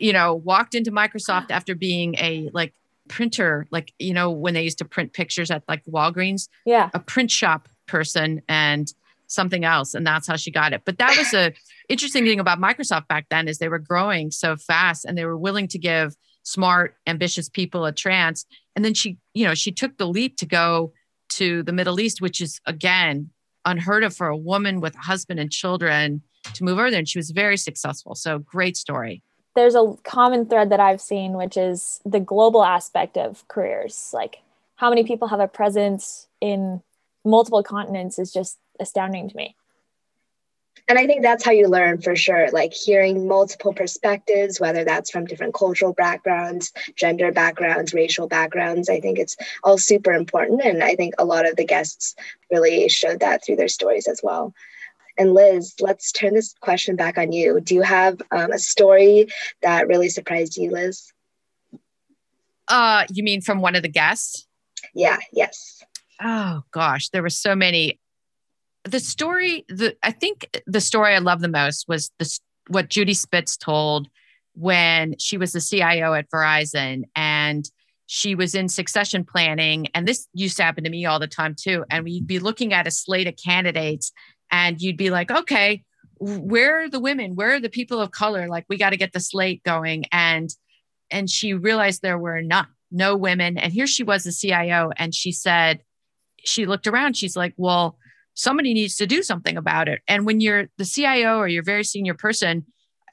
you 0.00 0.12
know, 0.12 0.34
walked 0.34 0.74
into 0.74 0.90
Microsoft 0.90 1.50
after 1.50 1.74
being 1.74 2.16
a 2.16 2.50
like 2.52 2.74
printer, 3.08 3.66
like, 3.70 3.92
you 3.98 4.14
know, 4.14 4.30
when 4.30 4.54
they 4.54 4.62
used 4.62 4.78
to 4.78 4.84
print 4.84 5.12
pictures 5.12 5.50
at 5.50 5.62
like 5.68 5.84
Walgreens. 5.84 6.48
Yeah. 6.64 6.90
A 6.94 7.00
print 7.00 7.30
shop 7.30 7.68
person 7.86 8.42
and 8.48 8.92
something 9.26 9.64
else. 9.64 9.94
And 9.94 10.06
that's 10.06 10.26
how 10.26 10.36
she 10.36 10.50
got 10.50 10.72
it. 10.72 10.82
But 10.84 10.98
that 10.98 11.16
was 11.16 11.32
a 11.34 11.52
interesting 11.88 12.24
thing 12.24 12.40
about 12.40 12.58
Microsoft 12.58 13.08
back 13.08 13.26
then 13.30 13.48
is 13.48 13.58
they 13.58 13.68
were 13.68 13.78
growing 13.78 14.30
so 14.30 14.56
fast 14.56 15.04
and 15.04 15.16
they 15.16 15.24
were 15.24 15.38
willing 15.38 15.68
to 15.68 15.78
give 15.78 16.14
smart, 16.42 16.96
ambitious 17.06 17.48
people 17.48 17.84
a 17.84 17.92
chance. 17.92 18.44
And 18.76 18.84
then 18.84 18.94
she, 18.94 19.18
you 19.34 19.46
know, 19.46 19.54
she 19.54 19.72
took 19.72 19.96
the 19.96 20.06
leap 20.06 20.36
to 20.38 20.46
go 20.46 20.92
to 21.30 21.62
the 21.62 21.72
Middle 21.72 21.98
East, 22.00 22.20
which 22.20 22.40
is 22.40 22.60
again 22.66 23.30
unheard 23.64 24.04
of 24.04 24.14
for 24.14 24.26
a 24.26 24.36
woman 24.36 24.80
with 24.80 24.94
a 24.94 24.98
husband 24.98 25.40
and 25.40 25.50
children 25.50 26.22
to 26.54 26.64
move 26.64 26.78
over 26.78 26.90
there. 26.90 26.98
And 26.98 27.08
she 27.08 27.18
was 27.18 27.30
very 27.30 27.56
successful. 27.56 28.14
So 28.14 28.38
great 28.38 28.76
story. 28.76 29.22
There's 29.54 29.74
a 29.74 29.96
common 30.02 30.46
thread 30.46 30.70
that 30.70 30.80
I've 30.80 31.00
seen, 31.00 31.34
which 31.34 31.56
is 31.56 32.00
the 32.04 32.20
global 32.20 32.64
aspect 32.64 33.16
of 33.18 33.46
careers. 33.48 34.10
Like 34.12 34.42
how 34.76 34.88
many 34.88 35.04
people 35.04 35.28
have 35.28 35.40
a 35.40 35.48
presence 35.48 36.26
in 36.40 36.82
multiple 37.24 37.62
continents 37.62 38.18
is 38.18 38.32
just 38.32 38.58
astounding 38.80 39.28
to 39.28 39.36
me. 39.36 39.54
And 40.88 40.98
i 40.98 41.06
think 41.06 41.22
that's 41.22 41.44
how 41.44 41.52
you 41.52 41.68
learn 41.68 42.00
for 42.00 42.16
sure 42.16 42.50
like 42.50 42.72
hearing 42.72 43.28
multiple 43.28 43.72
perspectives 43.72 44.60
whether 44.60 44.84
that's 44.84 45.10
from 45.10 45.26
different 45.26 45.54
cultural 45.54 45.92
backgrounds 45.92 46.72
gender 46.96 47.30
backgrounds 47.30 47.94
racial 47.94 48.26
backgrounds. 48.26 48.88
I 48.88 48.98
think 49.00 49.18
it's 49.18 49.36
all 49.62 49.78
super 49.78 50.12
important. 50.12 50.62
And 50.62 50.82
i 50.82 50.96
think 50.96 51.14
a 51.18 51.24
lot 51.24 51.48
of 51.48 51.56
the 51.56 51.64
guests 51.64 52.16
really 52.50 52.88
showed 52.88 53.20
that 53.20 53.44
through 53.44 53.56
their 53.56 53.68
stories 53.68 54.08
as 54.08 54.20
well 54.22 54.52
and 55.18 55.34
liz 55.34 55.74
let's 55.80 56.12
turn 56.12 56.34
this 56.34 56.54
question 56.60 56.96
back 56.96 57.18
on 57.18 57.32
you. 57.32 57.60
Do 57.60 57.74
you 57.74 57.82
have 57.82 58.20
um, 58.30 58.52
a 58.52 58.58
story 58.58 59.28
that 59.62 59.88
really 59.88 60.08
surprised 60.08 60.56
you 60.56 60.70
liz? 60.70 61.12
Uh 62.68 63.04
you 63.10 63.22
mean 63.22 63.40
from 63.40 63.60
one 63.60 63.74
of 63.74 63.82
the 63.82 63.88
guests? 63.88 64.46
Yeah 64.94 65.18
yes. 65.32 65.82
Oh 66.20 66.62
gosh 66.70 67.08
there 67.10 67.22
were 67.22 67.30
so 67.30 67.54
many. 67.54 67.98
The 68.84 69.00
story, 69.00 69.64
the 69.68 69.96
I 70.02 70.10
think 70.10 70.60
the 70.66 70.80
story 70.80 71.14
I 71.14 71.18
love 71.18 71.40
the 71.40 71.48
most 71.48 71.86
was 71.86 72.10
this 72.18 72.40
what 72.68 72.88
Judy 72.88 73.14
Spitz 73.14 73.56
told 73.56 74.08
when 74.54 75.16
she 75.18 75.36
was 75.36 75.52
the 75.52 75.60
CIO 75.60 76.14
at 76.14 76.30
Verizon 76.30 77.04
and 77.14 77.70
she 78.06 78.34
was 78.34 78.54
in 78.54 78.68
succession 78.68 79.24
planning. 79.24 79.86
And 79.94 80.06
this 80.06 80.28
used 80.34 80.56
to 80.58 80.64
happen 80.64 80.84
to 80.84 80.90
me 80.90 81.06
all 81.06 81.18
the 81.18 81.26
time 81.26 81.54
too. 81.58 81.84
And 81.90 82.04
we'd 82.04 82.26
be 82.26 82.38
looking 82.38 82.72
at 82.72 82.86
a 82.86 82.90
slate 82.90 83.26
of 83.26 83.36
candidates 83.42 84.12
and 84.52 84.80
you'd 84.80 84.96
be 84.96 85.10
like, 85.10 85.30
okay, 85.30 85.82
where 86.20 86.82
are 86.82 86.88
the 86.88 87.00
women? 87.00 87.34
Where 87.34 87.54
are 87.54 87.60
the 87.60 87.68
people 87.68 88.00
of 88.00 88.12
color? 88.12 88.46
Like 88.46 88.66
we 88.68 88.78
got 88.78 88.90
to 88.90 88.96
get 88.96 89.12
the 89.12 89.20
slate 89.20 89.64
going. 89.64 90.04
And 90.12 90.50
and 91.10 91.28
she 91.28 91.52
realized 91.54 92.00
there 92.00 92.18
were 92.18 92.40
not 92.42 92.68
no 92.90 93.16
women. 93.16 93.58
And 93.58 93.72
here 93.72 93.86
she 93.86 94.04
was 94.04 94.24
the 94.24 94.32
CIO. 94.32 94.90
And 94.96 95.14
she 95.14 95.32
said, 95.32 95.80
she 96.44 96.66
looked 96.66 96.86
around, 96.86 97.16
she's 97.16 97.36
like, 97.36 97.54
well, 97.56 97.98
somebody 98.34 98.72
needs 98.74 98.96
to 98.96 99.06
do 99.06 99.22
something 99.22 99.56
about 99.56 99.88
it. 99.88 100.00
And 100.08 100.24
when 100.24 100.40
you're 100.40 100.68
the 100.78 100.84
CIO 100.84 101.38
or 101.38 101.48
you're 101.48 101.62
a 101.62 101.64
very 101.64 101.84
senior 101.84 102.14
person, 102.14 102.66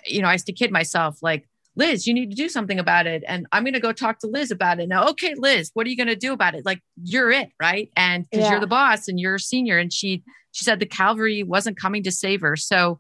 you 0.06 0.22
know, 0.22 0.28
I 0.28 0.34
used 0.34 0.46
to 0.46 0.54
kid 0.54 0.72
myself 0.72 1.18
like, 1.22 1.48
Liz, 1.76 2.08
you 2.08 2.14
need 2.14 2.30
to 2.30 2.36
do 2.36 2.50
something 2.50 2.80
about 2.80 3.08
it. 3.08 3.24
And 3.28 3.48
I'm 3.52 3.64
going 3.64 3.74
to 3.74 3.80
go 3.80 3.94
talk 3.94 4.20
to 4.20 4.28
Liz 4.28 4.52
about 4.52 4.80
it. 4.80 4.90
Now, 4.90 5.08
okay, 5.10 5.34
Liz, 5.38 5.72
what 5.74 5.86
are 5.86 5.90
you 5.90 5.98
going 5.98 6.08
to 6.08 6.16
do 6.16 6.34
about 6.34 6.56
it? 6.56 6.66
Like, 6.66 6.82
you're 7.02 7.32
it, 7.32 7.50
right? 7.62 7.90
And 7.96 8.26
because 8.30 8.46
yeah. 8.46 8.52
you're 8.52 8.60
the 8.60 8.68
boss 8.68 9.08
and 9.08 9.20
you're 9.20 9.36
a 9.36 9.40
senior. 9.40 9.78
And 9.78 9.92
she, 9.94 10.24
she 10.52 10.64
said 10.64 10.80
the 10.80 10.86
Calvary 10.86 11.44
wasn't 11.44 11.80
coming 11.80 12.04
to 12.04 12.12
save 12.12 12.42
her. 12.42 12.56
So, 12.56 13.00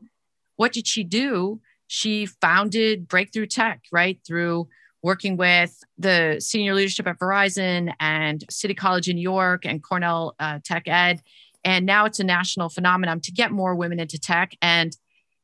what 0.55 0.73
did 0.73 0.87
she 0.87 1.03
do? 1.03 1.61
She 1.87 2.25
founded 2.25 3.07
Breakthrough 3.07 3.47
Tech, 3.47 3.83
right? 3.91 4.19
Through 4.25 4.67
working 5.01 5.37
with 5.37 5.81
the 5.97 6.37
senior 6.39 6.73
leadership 6.73 7.07
at 7.07 7.17
Verizon 7.19 7.93
and 7.99 8.43
City 8.49 8.73
College 8.73 9.07
in 9.07 9.15
New 9.15 9.21
York 9.21 9.65
and 9.65 9.81
Cornell 9.81 10.35
uh, 10.39 10.59
Tech 10.63 10.87
Ed 10.87 11.21
and 11.63 11.85
now 11.85 12.05
it's 12.05 12.19
a 12.19 12.23
national 12.23 12.69
phenomenon 12.69 13.19
to 13.21 13.31
get 13.31 13.51
more 13.51 13.75
women 13.75 13.99
into 13.99 14.19
tech 14.19 14.55
and 14.61 14.95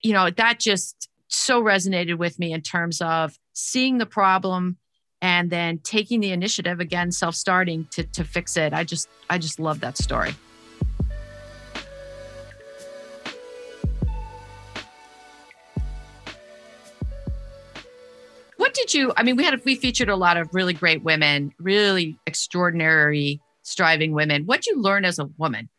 you 0.01 0.13
know 0.13 0.29
that 0.29 0.59
just 0.59 1.09
so 1.27 1.62
resonated 1.62 2.17
with 2.17 2.39
me 2.39 2.53
in 2.53 2.62
terms 2.62 3.01
of 3.01 3.38
seeing 3.53 3.97
the 3.97 4.05
problem 4.05 4.77
and 5.21 5.50
then 5.50 5.79
taking 5.79 6.19
the 6.19 6.31
initiative 6.31 6.79
again 6.79 7.12
self-starting 7.12 7.88
to, 7.91 8.03
to 8.03 8.24
fix 8.24 8.57
it 8.57 8.74
i 8.74 8.83
just 8.83 9.09
i 9.29 9.38
just 9.38 9.59
love 9.59 9.79
that 9.79 9.97
story 9.97 10.33
did 18.75 18.94
you 18.94 19.12
i 19.17 19.24
mean 19.24 19.36
we 19.36 19.44
had 19.44 19.60
we 19.65 19.75
featured 19.75 20.10
a 20.10 20.15
lot 20.15 20.38
of 20.38 20.48
really 20.53 20.74
great 20.74 21.03
women 21.03 21.51
really 21.60 22.17
extraordinary 22.27 23.41
striving 23.63 24.12
women 24.12 24.46
what 24.46 24.62
did 24.62 24.75
you 24.75 24.82
learn 24.82 25.05
as 25.05 25.17
a 25.17 25.25
woman 25.38 25.70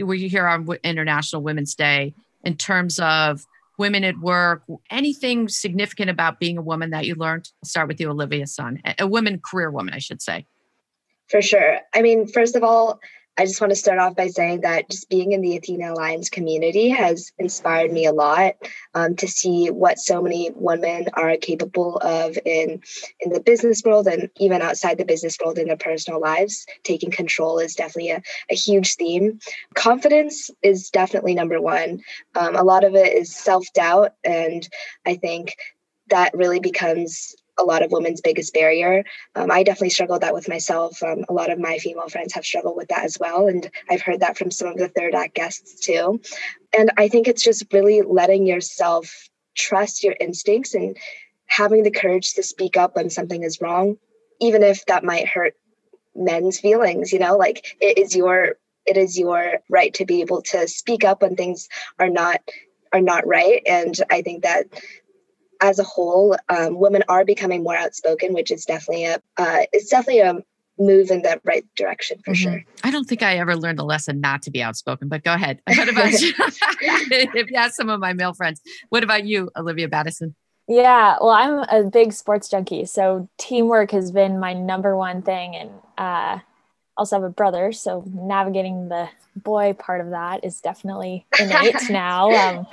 were 0.00 0.14
you 0.14 0.28
here 0.28 0.46
on 0.46 0.66
International 0.82 1.42
Women's 1.42 1.74
Day 1.74 2.14
in 2.42 2.56
terms 2.56 2.98
of 3.00 3.44
women 3.78 4.04
at 4.04 4.18
work, 4.18 4.62
anything 4.90 5.48
significant 5.48 6.10
about 6.10 6.38
being 6.38 6.58
a 6.58 6.62
woman 6.62 6.90
that 6.90 7.06
you 7.06 7.14
learned? 7.14 7.50
I'll 7.62 7.68
start 7.68 7.88
with 7.88 8.00
you, 8.00 8.10
Olivia 8.10 8.46
Sun, 8.46 8.82
a 8.98 9.06
woman, 9.06 9.40
career 9.40 9.70
woman, 9.70 9.94
I 9.94 9.98
should 9.98 10.22
say. 10.22 10.46
For 11.28 11.42
sure. 11.42 11.78
I 11.94 12.02
mean, 12.02 12.26
first 12.26 12.54
of 12.54 12.62
all, 12.62 13.00
I 13.36 13.46
just 13.46 13.60
want 13.60 13.72
to 13.72 13.76
start 13.76 13.98
off 13.98 14.14
by 14.14 14.28
saying 14.28 14.60
that 14.60 14.88
just 14.88 15.08
being 15.08 15.32
in 15.32 15.40
the 15.40 15.56
Athena 15.56 15.92
Alliance 15.92 16.30
community 16.30 16.90
has 16.90 17.32
inspired 17.38 17.92
me 17.92 18.06
a 18.06 18.12
lot 18.12 18.54
um, 18.94 19.16
to 19.16 19.26
see 19.26 19.70
what 19.70 19.98
so 19.98 20.22
many 20.22 20.52
women 20.54 21.08
are 21.14 21.36
capable 21.36 21.96
of 21.98 22.38
in 22.44 22.80
in 23.20 23.32
the 23.32 23.40
business 23.40 23.82
world 23.84 24.06
and 24.06 24.30
even 24.38 24.62
outside 24.62 24.98
the 24.98 25.04
business 25.04 25.36
world 25.42 25.58
in 25.58 25.66
their 25.66 25.76
personal 25.76 26.20
lives. 26.20 26.64
Taking 26.84 27.10
control 27.10 27.58
is 27.58 27.74
definitely 27.74 28.10
a, 28.10 28.22
a 28.50 28.54
huge 28.54 28.94
theme. 28.94 29.40
Confidence 29.74 30.50
is 30.62 30.90
definitely 30.90 31.34
number 31.34 31.60
one. 31.60 32.00
Um, 32.36 32.54
a 32.54 32.62
lot 32.62 32.84
of 32.84 32.94
it 32.94 33.14
is 33.14 33.34
self 33.34 33.66
doubt, 33.72 34.14
and 34.22 34.68
I 35.04 35.16
think 35.16 35.56
that 36.08 36.34
really 36.34 36.60
becomes 36.60 37.34
a 37.58 37.64
lot 37.64 37.82
of 37.82 37.92
women's 37.92 38.20
biggest 38.20 38.52
barrier. 38.52 39.04
Um, 39.34 39.50
I 39.50 39.62
definitely 39.62 39.90
struggled 39.90 40.22
that 40.22 40.34
with 40.34 40.48
myself. 40.48 41.02
Um, 41.02 41.24
a 41.28 41.32
lot 41.32 41.50
of 41.50 41.58
my 41.58 41.78
female 41.78 42.08
friends 42.08 42.32
have 42.34 42.44
struggled 42.44 42.76
with 42.76 42.88
that 42.88 43.04
as 43.04 43.18
well. 43.18 43.48
And 43.48 43.70
I've 43.88 44.02
heard 44.02 44.20
that 44.20 44.36
from 44.36 44.50
some 44.50 44.68
of 44.68 44.76
the 44.76 44.88
third 44.88 45.14
act 45.14 45.34
guests 45.34 45.80
too. 45.80 46.20
And 46.76 46.90
I 46.96 47.08
think 47.08 47.28
it's 47.28 47.42
just 47.42 47.72
really 47.72 48.02
letting 48.02 48.46
yourself 48.46 49.28
trust 49.54 50.02
your 50.02 50.16
instincts 50.20 50.74
and 50.74 50.96
having 51.46 51.82
the 51.82 51.90
courage 51.90 52.34
to 52.34 52.42
speak 52.42 52.76
up 52.76 52.96
when 52.96 53.10
something 53.10 53.42
is 53.42 53.60
wrong, 53.60 53.96
even 54.40 54.62
if 54.62 54.84
that 54.86 55.04
might 55.04 55.28
hurt 55.28 55.54
men's 56.14 56.58
feelings, 56.58 57.12
you 57.12 57.18
know, 57.18 57.36
like 57.36 57.76
it 57.80 57.98
is 57.98 58.16
your 58.16 58.56
it 58.86 58.96
is 58.96 59.18
your 59.18 59.58
right 59.70 59.94
to 59.94 60.04
be 60.04 60.20
able 60.20 60.42
to 60.42 60.68
speak 60.68 61.04
up 61.04 61.22
when 61.22 61.36
things 61.36 61.68
are 61.98 62.10
not 62.10 62.40
are 62.92 63.00
not 63.00 63.26
right 63.26 63.62
and 63.66 63.96
i 64.10 64.22
think 64.22 64.42
that 64.42 64.66
as 65.64 65.78
a 65.78 65.84
whole, 65.84 66.36
um, 66.50 66.78
women 66.78 67.02
are 67.08 67.24
becoming 67.24 67.62
more 67.62 67.74
outspoken, 67.74 68.34
which 68.34 68.50
is 68.50 68.66
definitely 68.66 69.06
a 69.06 69.14
uh, 69.38 69.62
it's 69.72 69.88
definitely 69.88 70.20
a 70.20 70.44
move 70.78 71.10
in 71.10 71.22
the 71.22 71.40
right 71.44 71.64
direction 71.74 72.18
for 72.24 72.32
mm-hmm. 72.32 72.52
sure. 72.52 72.64
I 72.82 72.90
don't 72.90 73.04
think 73.04 73.22
I 73.22 73.38
ever 73.38 73.56
learned 73.56 73.78
the 73.78 73.84
lesson 73.84 74.20
not 74.20 74.42
to 74.42 74.50
be 74.50 74.62
outspoken, 74.62 75.08
but 75.08 75.24
go 75.24 75.32
ahead. 75.32 75.60
What 75.76 75.88
about 75.88 76.20
you? 76.20 76.32
if 76.38 77.50
you 77.50 77.56
ask 77.56 77.74
some 77.74 77.88
of 77.88 77.98
my 77.98 78.12
male 78.12 78.34
friends, 78.34 78.60
what 78.90 79.02
about 79.02 79.24
you, 79.24 79.50
Olivia 79.56 79.88
Battinson? 79.88 80.34
Yeah, 80.68 81.16
well, 81.20 81.30
I'm 81.30 81.64
a 81.68 81.88
big 81.88 82.12
sports 82.12 82.48
junkie, 82.48 82.84
so 82.86 83.28
teamwork 83.38 83.90
has 83.90 84.10
been 84.10 84.38
my 84.38 84.54
number 84.54 84.96
one 84.96 85.20
thing, 85.22 85.56
and 85.56 85.70
uh, 85.98 86.38
also 86.96 87.16
have 87.16 87.24
a 87.24 87.30
brother, 87.30 87.72
so 87.72 88.02
navigating 88.06 88.88
the 88.88 89.08
boy 89.36 89.74
part 89.74 90.00
of 90.00 90.10
that 90.10 90.44
is 90.44 90.60
definitely 90.60 91.26
innate 91.38 91.90
now. 91.90 92.30
Um, 92.30 92.66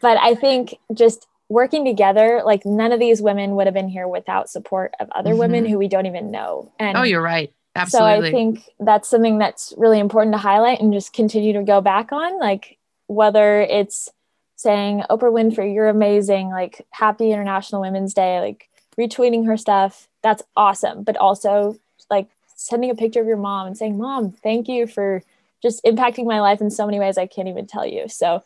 but 0.00 0.18
I 0.18 0.34
think 0.34 0.76
just 0.92 1.28
working 1.48 1.84
together, 1.84 2.42
like 2.44 2.66
none 2.66 2.92
of 2.92 3.00
these 3.00 3.22
women 3.22 3.56
would 3.56 3.66
have 3.66 3.74
been 3.74 3.88
here 3.88 4.08
without 4.08 4.50
support 4.50 4.92
of 4.98 5.08
other 5.10 5.30
mm-hmm. 5.30 5.38
women 5.38 5.66
who 5.66 5.78
we 5.78 5.88
don't 5.88 6.06
even 6.06 6.30
know. 6.30 6.72
And 6.78 6.96
oh, 6.96 7.02
you're 7.02 7.22
right. 7.22 7.52
Absolutely. 7.74 8.22
So 8.22 8.28
I 8.28 8.30
think 8.30 8.62
that's 8.80 9.08
something 9.08 9.38
that's 9.38 9.74
really 9.76 10.00
important 10.00 10.32
to 10.34 10.38
highlight 10.38 10.80
and 10.80 10.92
just 10.92 11.12
continue 11.12 11.52
to 11.52 11.62
go 11.62 11.80
back 11.80 12.10
on. 12.10 12.40
Like 12.40 12.78
whether 13.06 13.60
it's 13.60 14.08
saying 14.56 15.02
Oprah 15.10 15.32
Winfrey, 15.32 15.74
you're 15.74 15.88
amazing, 15.88 16.48
like 16.48 16.86
happy 16.90 17.30
International 17.30 17.82
Women's 17.82 18.14
Day, 18.14 18.40
like 18.40 18.68
retweeting 18.98 19.46
her 19.46 19.56
stuff, 19.56 20.08
that's 20.22 20.42
awesome. 20.56 21.04
But 21.04 21.18
also 21.18 21.78
like 22.10 22.28
sending 22.56 22.90
a 22.90 22.94
picture 22.94 23.20
of 23.20 23.26
your 23.26 23.36
mom 23.36 23.66
and 23.66 23.76
saying, 23.76 23.98
Mom, 23.98 24.32
thank 24.32 24.68
you 24.68 24.86
for 24.86 25.22
just 25.62 25.84
impacting 25.84 26.24
my 26.26 26.40
life 26.40 26.60
in 26.60 26.70
so 26.70 26.86
many 26.86 26.98
ways 26.98 27.18
I 27.18 27.26
can't 27.26 27.48
even 27.48 27.66
tell 27.66 27.86
you. 27.86 28.08
So 28.08 28.42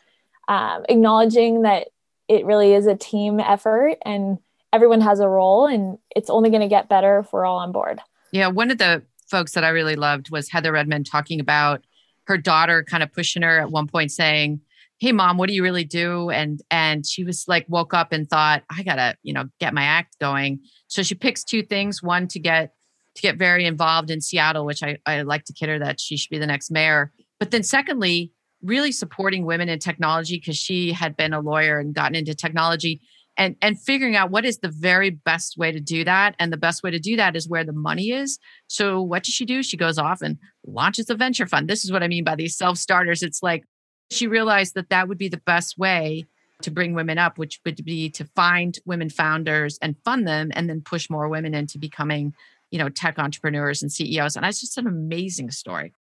um, 0.49 0.85
acknowledging 0.89 1.63
that 1.63 1.89
it 2.31 2.47
really 2.47 2.73
is 2.73 2.87
a 2.87 2.95
team 2.95 3.41
effort 3.41 3.97
and 4.05 4.39
everyone 4.73 5.01
has 5.01 5.19
a 5.19 5.29
role 5.29 5.67
and 5.67 5.99
it's 6.15 6.31
only 6.31 6.49
going 6.49 6.63
to 6.63 6.69
get 6.69 6.89
better 6.89 7.19
if 7.19 7.33
we're 7.33 7.45
all 7.45 7.59
on 7.59 7.73
board. 7.73 8.01
Yeah, 8.31 8.47
one 8.47 8.71
of 8.71 8.79
the 8.79 9.03
folks 9.29 9.53
that 9.53 9.65
I 9.65 9.71
really 9.71 9.97
loved 9.97 10.31
was 10.31 10.49
Heather 10.49 10.71
Redman 10.71 11.03
talking 11.03 11.41
about 11.41 11.85
her 12.29 12.39
daughter 12.39 12.85
kind 12.85 13.03
of 13.03 13.13
pushing 13.13 13.43
her 13.43 13.59
at 13.59 13.73
one 13.73 13.89
point 13.89 14.13
saying, 14.13 14.61
"Hey 14.99 15.11
mom, 15.11 15.39
what 15.39 15.49
do 15.49 15.55
you 15.55 15.65
really 15.65 15.83
do?" 15.83 16.31
and 16.31 16.63
and 16.71 17.05
she 17.05 17.25
was 17.25 17.47
like 17.49 17.67
woke 17.69 17.95
up 17.95 18.13
and 18.13 18.31
thought, 18.31 18.63
"I 18.71 18.85
got 18.85 18.95
to, 18.95 19.17
you 19.25 19.33
know, 19.33 19.47
get 19.59 19.75
my 19.75 19.83
act 19.83 20.17
going." 20.21 20.61
So 20.87 21.03
she 21.03 21.17
picks 21.17 21.43
two 21.43 21.65
things, 21.65 22.01
one 22.01 22.29
to 22.29 22.39
get 22.39 22.75
to 23.17 23.23
get 23.23 23.39
very 23.39 23.67
involved 23.67 24.09
in 24.09 24.21
Seattle, 24.21 24.65
which 24.65 24.85
I 24.85 24.99
I 25.05 25.23
like 25.23 25.47
to 25.47 25.53
kid 25.53 25.69
her 25.69 25.81
that 25.81 25.99
she 25.99 26.17
should 26.17 26.31
be 26.31 26.39
the 26.39 26.47
next 26.47 26.71
mayor. 26.71 27.13
But 27.41 27.51
then 27.51 27.65
secondly, 27.65 28.33
really 28.63 28.93
supporting 28.93 29.45
women 29.45 29.69
in 29.69 29.79
technology 29.79 30.37
because 30.37 30.57
she 30.57 30.93
had 30.93 31.17
been 31.17 31.33
a 31.33 31.41
lawyer 31.41 31.79
and 31.79 31.95
gotten 31.95 32.15
into 32.15 32.35
technology 32.35 33.01
and 33.37 33.57
and 33.63 33.81
figuring 33.81 34.17
out 34.17 34.31
what 34.31 34.45
is 34.45 34.59
the 34.59 34.69
very 34.69 35.11
best 35.11 35.57
way 35.57 35.73
to 35.73 35.81
do 35.81 36.05
that. 36.05 36.35
And 36.39 36.53
the 36.53 36.57
best 36.57 36.83
way 36.83 36.91
to 36.91 36.99
do 36.99 37.17
that 37.17 37.37
is 37.37 37.49
where 37.49 37.65
the 37.65 37.73
money 37.73 38.11
is. 38.11 38.39
So 38.67 39.01
what 39.01 39.25
does 39.25 39.35
she 39.35 39.45
do? 39.45 39.63
She 39.63 39.77
goes 39.77 39.99
off 39.99 40.21
and 40.21 40.39
launches 40.67 41.09
a 41.09 41.15
venture 41.15 41.47
fund. 41.47 41.69
This 41.69 41.85
is 41.85 41.93
what 41.93 42.03
i 42.03 42.09
mean 42.09 42.25
by 42.25 42.37
these 42.37 42.57
self 42.57 42.77
starters 42.77 43.23
it's 43.23 43.43
like 43.43 43.65
she 44.11 44.27
realized 44.27 44.75
that 44.75 44.91
that 44.91 45.09
would 45.09 45.19
be 45.19 45.29
the 45.29 45.39
best 45.39 45.79
way 45.79 46.27
to 46.63 46.71
bring 46.71 46.95
women 46.95 47.19
up 47.19 47.39
which 47.39 47.61
would 47.65 47.83
be 47.85 48.11
to 48.11 48.25
find 48.37 48.79
women 48.85 49.09
founders 49.09 49.79
and 49.81 49.97
fund 50.05 50.27
them 50.27 50.51
and 50.55 50.69
then 50.69 50.83
push 50.83 51.09
more 51.09 51.29
women 51.29 51.55
into 51.55 51.79
becoming 51.79 52.35
you 52.71 52.79
know 52.79 52.89
tech 52.89 53.19
entrepreneurs 53.19 53.83
and 53.83 53.93
ceos 53.93 54.37
and 54.37 54.45
that's 54.45 54.61
just 54.61 54.79
an 54.79 54.87
amazing 54.87 55.51
story 55.51 55.95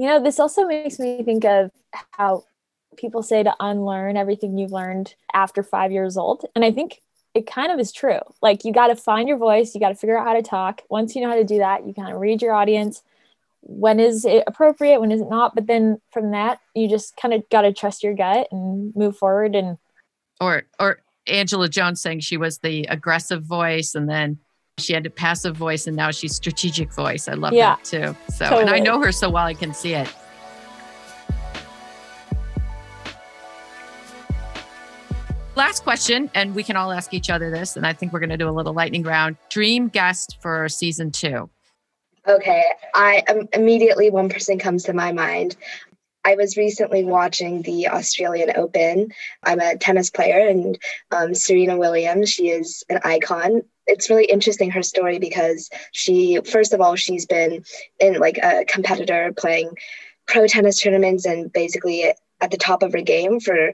you 0.00 0.06
know 0.06 0.22
this 0.22 0.40
also 0.40 0.66
makes 0.66 0.98
me 0.98 1.22
think 1.22 1.44
of 1.44 1.70
how 2.12 2.44
people 2.96 3.22
say 3.22 3.42
to 3.42 3.54
unlearn 3.60 4.16
everything 4.16 4.56
you've 4.56 4.72
learned 4.72 5.14
after 5.34 5.62
five 5.62 5.92
years 5.92 6.16
old. 6.16 6.46
And 6.56 6.64
I 6.64 6.72
think 6.72 7.02
it 7.34 7.46
kind 7.46 7.70
of 7.70 7.78
is 7.78 7.92
true. 7.92 8.20
Like 8.40 8.64
you 8.64 8.72
got 8.72 8.86
to 8.86 8.96
find 8.96 9.28
your 9.28 9.36
voice, 9.36 9.74
you 9.74 9.80
got 9.80 9.90
to 9.90 9.94
figure 9.94 10.18
out 10.18 10.26
how 10.26 10.32
to 10.32 10.42
talk. 10.42 10.80
Once 10.88 11.14
you 11.14 11.20
know 11.20 11.28
how 11.28 11.36
to 11.36 11.44
do 11.44 11.58
that, 11.58 11.86
you 11.86 11.92
kind 11.92 12.14
of 12.14 12.18
read 12.18 12.40
your 12.40 12.54
audience. 12.54 13.02
When 13.60 14.00
is 14.00 14.24
it 14.24 14.44
appropriate? 14.46 15.00
When 15.00 15.12
is 15.12 15.20
it 15.20 15.28
not? 15.28 15.54
But 15.54 15.66
then 15.66 16.00
from 16.10 16.30
that, 16.30 16.60
you 16.74 16.88
just 16.88 17.14
kind 17.18 17.34
of 17.34 17.46
got 17.50 17.62
to 17.62 17.72
trust 17.74 18.02
your 18.02 18.14
gut 18.14 18.48
and 18.50 18.96
move 18.96 19.18
forward. 19.18 19.54
And 19.54 19.76
or 20.40 20.62
or 20.78 21.00
Angela 21.26 21.68
Jones 21.68 22.00
saying 22.00 22.20
she 22.20 22.38
was 22.38 22.60
the 22.60 22.86
aggressive 22.88 23.42
voice, 23.42 23.94
and 23.94 24.08
then 24.08 24.38
she 24.80 24.92
had 24.92 25.06
a 25.06 25.10
passive 25.10 25.56
voice, 25.56 25.86
and 25.86 25.96
now 25.96 26.10
she's 26.10 26.34
strategic 26.34 26.92
voice. 26.92 27.28
I 27.28 27.34
love 27.34 27.52
yeah, 27.52 27.76
that 27.76 27.84
too. 27.84 28.16
So, 28.32 28.46
totally. 28.46 28.62
and 28.62 28.70
I 28.70 28.78
know 28.78 29.00
her 29.00 29.12
so 29.12 29.30
well, 29.30 29.46
I 29.46 29.54
can 29.54 29.74
see 29.74 29.94
it. 29.94 30.08
last 35.60 35.84
question, 35.84 36.30
and 36.34 36.54
we 36.54 36.62
can 36.62 36.74
all 36.74 36.90
ask 36.90 37.12
each 37.12 37.28
other 37.28 37.50
this, 37.50 37.76
and 37.76 37.86
I 37.86 37.92
think 37.92 38.14
we're 38.14 38.18
going 38.18 38.30
to 38.30 38.38
do 38.38 38.48
a 38.48 38.50
little 38.50 38.72
lightning 38.72 39.02
round. 39.02 39.36
Dream 39.50 39.88
guest 39.88 40.38
for 40.40 40.68
season 40.70 41.10
two. 41.10 41.50
Okay, 42.26 42.64
I 42.94 43.22
um, 43.28 43.46
immediately 43.52 44.10
one 44.10 44.30
person 44.30 44.58
comes 44.58 44.84
to 44.84 44.94
my 44.94 45.12
mind. 45.12 45.56
I 46.24 46.34
was 46.34 46.56
recently 46.56 47.04
watching 47.04 47.60
the 47.62 47.88
Australian 47.88 48.52
Open. 48.56 49.12
I'm 49.42 49.60
a 49.60 49.76
tennis 49.76 50.08
player, 50.08 50.48
and 50.48 50.78
um, 51.10 51.34
Serena 51.34 51.76
Williams, 51.76 52.30
she 52.30 52.48
is 52.48 52.82
an 52.88 53.00
icon. 53.04 53.62
It's 53.90 54.08
really 54.08 54.24
interesting 54.24 54.70
her 54.70 54.82
story 54.82 55.18
because 55.18 55.70
she, 55.92 56.40
first 56.44 56.72
of 56.72 56.80
all, 56.80 56.96
she's 56.96 57.26
been 57.26 57.64
in 57.98 58.18
like 58.18 58.38
a 58.38 58.64
competitor 58.66 59.32
playing 59.36 59.70
pro 60.26 60.46
tennis 60.46 60.80
tournaments 60.80 61.26
and 61.26 61.52
basically 61.52 62.12
at 62.40 62.50
the 62.50 62.56
top 62.56 62.82
of 62.82 62.92
her 62.92 63.02
game 63.02 63.40
for 63.40 63.72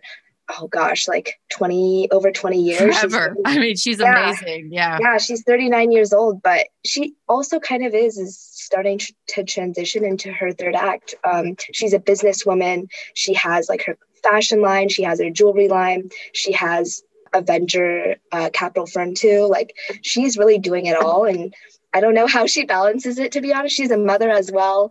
oh 0.61 0.68
gosh, 0.68 1.09
like 1.09 1.40
20 1.50 2.09
over 2.11 2.31
20 2.31 2.61
years. 2.61 2.98
Forever. 2.98 3.37
I 3.44 3.59
mean, 3.59 3.76
she's 3.76 3.98
yeah, 3.98 4.31
amazing. 4.31 4.68
Yeah. 4.72 4.98
Yeah, 5.00 5.18
she's 5.18 5.42
39 5.42 5.92
years 5.92 6.12
old, 6.12 6.42
but 6.42 6.68
she 6.85 7.14
also 7.29 7.59
kind 7.59 7.85
of 7.85 7.94
is 7.94 8.16
is 8.16 8.38
starting 8.38 9.00
to 9.29 9.44
transition 9.44 10.05
into 10.05 10.33
her 10.33 10.52
third 10.52 10.74
act. 10.74 11.14
Um, 11.24 11.57
she's 11.72 11.92
a 11.92 11.98
businesswoman. 11.98 12.88
She 13.14 13.35
has 13.35 13.68
like 13.68 13.85
her 13.87 13.98
fashion 14.22 14.61
line, 14.61 14.88
she 14.88 15.02
has 15.02 15.20
her 15.20 15.31
jewelry 15.31 15.68
line, 15.68 16.11
she 16.33 16.52
has 16.52 17.02
a 17.37 17.42
venture 17.42 18.16
uh, 18.33 18.51
capital 18.53 18.87
firm 18.87 19.14
too. 19.14 19.46
Like 19.46 19.75
she's 20.03 20.38
really 20.38 20.59
doing 20.59 20.87
it 20.87 20.96
all 20.96 21.25
and 21.25 21.55
I 21.94 22.01
don't 22.01 22.14
know 22.14 22.27
how 22.27 22.46
she 22.46 22.64
balances 22.64 23.18
it 23.18 23.33
to 23.33 23.40
be 23.40 23.53
honest. 23.53 23.77
She's 23.77 23.90
a 23.90 23.99
mother 23.99 24.31
as 24.31 24.51
well 24.51 24.90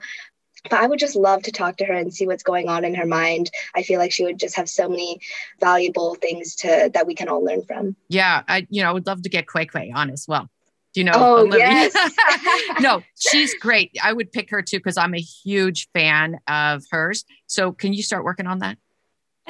but 0.70 0.80
I 0.80 0.88
would 0.88 1.00
just 1.00 1.16
love 1.16 1.44
to 1.44 1.52
talk 1.52 1.78
to 1.78 1.86
her 1.86 1.94
and 1.94 2.14
see 2.14 2.28
what's 2.28 2.44
going 2.44 2.68
on 2.68 2.84
in 2.86 2.96
her 2.96 3.06
mind. 3.06 3.52
I 3.76 3.84
feel 3.84 4.00
like 4.00 4.12
she 4.12 4.24
would 4.24 4.40
just 4.40 4.56
have 4.56 4.70
so 4.70 4.90
many 4.90 5.20
valuable 5.60 6.16
things 6.16 6.56
to 6.58 6.90
that 6.94 7.08
we 7.08 7.16
can 7.16 7.30
all 7.30 7.44
learn 7.44 7.64
from. 7.64 7.96
Yeah, 8.10 8.44
I 8.48 8.68
you 8.70 8.82
know 8.82 8.90
I 8.90 8.92
would 8.92 9.06
love 9.06 9.22
to 9.24 9.30
get 9.30 9.48
Quay 9.48 9.66
Quay 9.66 9.92
on 9.94 10.10
as 10.10 10.26
well. 10.28 10.50
Do 10.94 11.02
you 11.02 11.04
know? 11.04 11.12
Oh 11.14 11.40
Olivia? 11.40 11.60
yes. 11.94 12.12
no, 12.80 13.02
she's 13.18 13.54
great. 13.56 13.96
I 14.02 14.14
would 14.14 14.32
pick 14.32 14.50
her 14.52 14.62
too 14.62 14.78
because 14.78 14.98
I'm 14.98 15.14
a 15.14 15.22
huge 15.22 15.90
fan 15.94 16.40
of 16.48 16.84
hers. 16.90 17.26
So 17.48 17.72
can 17.72 17.94
you 17.94 18.02
start 18.02 18.24
working 18.24 18.48
on 18.48 18.60
that? 18.60 18.78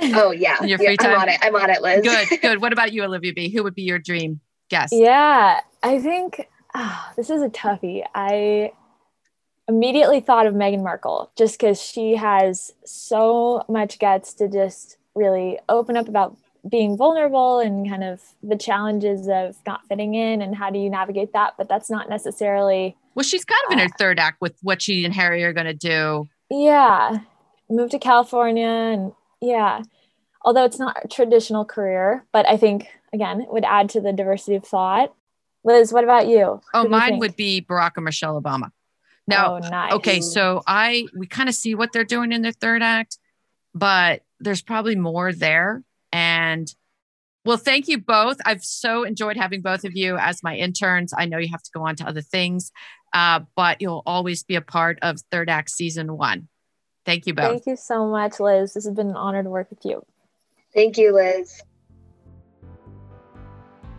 Oh 0.01 0.31
yeah, 0.31 0.57
in 0.61 0.67
your 0.67 0.77
free 0.77 0.91
yeah, 0.91 0.95
time. 0.95 1.11
I'm 1.11 1.21
on 1.21 1.29
it. 1.29 1.39
I'm 1.41 1.55
on 1.55 1.69
it, 1.69 1.81
Liz. 1.81 2.01
Good, 2.03 2.41
good. 2.41 2.61
What 2.61 2.73
about 2.73 2.91
you, 2.91 3.03
Olivia 3.03 3.33
B? 3.33 3.49
Who 3.49 3.63
would 3.63 3.75
be 3.75 3.83
your 3.83 3.99
dream 3.99 4.41
guest? 4.69 4.93
Yeah, 4.93 5.61
I 5.83 5.99
think 5.99 6.47
oh, 6.75 7.11
this 7.15 7.29
is 7.29 7.41
a 7.41 7.49
toughie. 7.49 8.03
I 8.13 8.71
immediately 9.67 10.19
thought 10.19 10.45
of 10.45 10.53
Meghan 10.53 10.83
Markle 10.83 11.31
just 11.37 11.59
because 11.59 11.81
she 11.81 12.15
has 12.15 12.73
so 12.85 13.63
much 13.67 13.99
guts 13.99 14.33
to 14.35 14.47
just 14.47 14.97
really 15.15 15.59
open 15.69 15.97
up 15.97 16.07
about 16.07 16.37
being 16.69 16.97
vulnerable 16.97 17.59
and 17.59 17.87
kind 17.87 18.03
of 18.03 18.21
the 18.43 18.55
challenges 18.55 19.27
of 19.27 19.55
not 19.65 19.87
fitting 19.87 20.15
in 20.15 20.41
and 20.41 20.55
how 20.55 20.69
do 20.69 20.79
you 20.79 20.89
navigate 20.89 21.33
that. 21.33 21.53
But 21.57 21.69
that's 21.69 21.89
not 21.89 22.09
necessarily. 22.09 22.97
Well, 23.13 23.23
she's 23.23 23.45
kind 23.45 23.59
of 23.67 23.73
in 23.73 23.79
her 23.79 23.85
uh, 23.85 23.97
third 23.97 24.19
act 24.19 24.41
with 24.41 24.57
what 24.61 24.81
she 24.81 25.05
and 25.05 25.13
Harry 25.13 25.43
are 25.43 25.53
going 25.53 25.67
to 25.67 25.73
do. 25.73 26.27
Yeah. 26.49 27.19
Move 27.69 27.91
to 27.91 27.99
California 27.99 28.67
and 28.67 29.13
yeah. 29.41 29.81
Although 30.43 30.65
it's 30.65 30.79
not 30.79 31.03
a 31.03 31.07
traditional 31.07 31.65
career, 31.65 32.25
but 32.31 32.47
I 32.47 32.57
think, 32.57 32.87
again, 33.11 33.41
it 33.41 33.51
would 33.51 33.65
add 33.65 33.89
to 33.89 34.01
the 34.01 34.13
diversity 34.13 34.55
of 34.55 34.63
thought. 34.63 35.13
Liz, 35.63 35.91
what 35.91 36.03
about 36.03 36.27
you? 36.27 36.61
Oh, 36.73 36.87
mine 36.87 37.17
would 37.17 37.35
be 37.35 37.61
Barack 37.67 37.93
and 37.95 38.05
Michelle 38.05 38.39
Obama. 38.39 38.69
Now, 39.27 39.55
oh, 39.55 39.57
nice. 39.57 39.93
okay, 39.93 40.21
so 40.21 40.61
I 40.67 41.07
we 41.17 41.25
kind 41.25 41.49
of 41.49 41.55
see 41.55 41.73
what 41.73 41.91
they're 41.91 42.03
doing 42.03 42.31
in 42.31 42.43
their 42.43 42.51
third 42.51 42.83
act, 42.83 43.17
but 43.73 44.21
there's 44.39 44.61
probably 44.61 44.95
more 44.95 45.33
there. 45.33 45.83
And 46.13 46.71
well, 47.43 47.57
thank 47.57 47.87
you 47.87 47.99
both. 47.99 48.37
I've 48.45 48.63
so 48.63 49.03
enjoyed 49.03 49.37
having 49.37 49.61
both 49.61 49.83
of 49.83 49.95
you 49.95 50.17
as 50.17 50.43
my 50.43 50.55
interns. 50.55 51.13
I 51.17 51.25
know 51.25 51.37
you 51.37 51.49
have 51.49 51.63
to 51.63 51.71
go 51.73 51.87
on 51.87 51.95
to 51.97 52.07
other 52.07 52.21
things, 52.21 52.71
uh, 53.13 53.41
but 53.55 53.81
you'll 53.81 54.03
always 54.05 54.43
be 54.43 54.55
a 54.55 54.61
part 54.61 54.99
of 55.01 55.19
third 55.31 55.49
act 55.49 55.71
season 55.71 56.17
one. 56.17 56.47
Thank 57.05 57.27
you 57.27 57.33
both. 57.33 57.51
Thank 57.51 57.67
you 57.67 57.75
so 57.75 58.07
much, 58.07 58.39
Liz. 58.39 58.73
This 58.73 58.85
has 58.85 58.95
been 58.95 59.09
an 59.09 59.15
honor 59.15 59.43
to 59.43 59.49
work 59.49 59.69
with 59.69 59.85
you. 59.85 60.03
Thank 60.73 60.97
you, 60.97 61.13
Liz. 61.13 61.61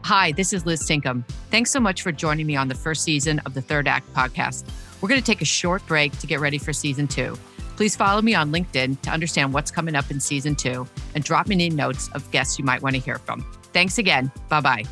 Hi, 0.05 0.33
this 0.33 0.53
is 0.53 0.67
Liz 0.67 0.83
Tinkham. 0.83 1.25
Thanks 1.51 1.71
so 1.71 1.81
much 1.81 2.03
for 2.03 2.13
joining 2.13 2.47
me 2.47 2.55
on 2.55 2.69
the 2.69 2.75
first 2.75 3.03
season 3.03 3.41
of 3.41 3.55
the 3.55 3.63
Third 3.63 3.89
Act 3.89 4.13
podcast. 4.13 4.65
We're 5.01 5.09
going 5.09 5.21
to 5.21 5.27
take 5.27 5.43
a 5.43 5.47
short 5.47 5.85
break 5.87 6.17
to 6.19 6.27
get 6.27 6.41
ready 6.41 6.59
for 6.59 6.73
season 6.73 7.09
two. 7.09 7.37
Please 7.77 7.97
follow 7.97 8.23
me 8.23 8.35
on 8.35 8.53
LinkedIn 8.53 9.01
to 9.03 9.11
understand 9.11 9.53
what's 9.53 9.71
coming 9.71 9.95
up 9.95 10.11
in 10.11 10.21
season 10.21 10.55
two 10.55 10.87
and 11.15 11.25
drop 11.25 11.47
me 11.47 11.55
any 11.55 11.71
notes 11.71 12.09
of 12.13 12.29
guests 12.31 12.59
you 12.59 12.65
might 12.65 12.83
want 12.83 12.95
to 12.95 13.01
hear 13.01 13.19
from. 13.19 13.45
Thanks 13.73 13.99
again. 13.99 14.31
Bye 14.49 14.61
bye. 14.61 14.85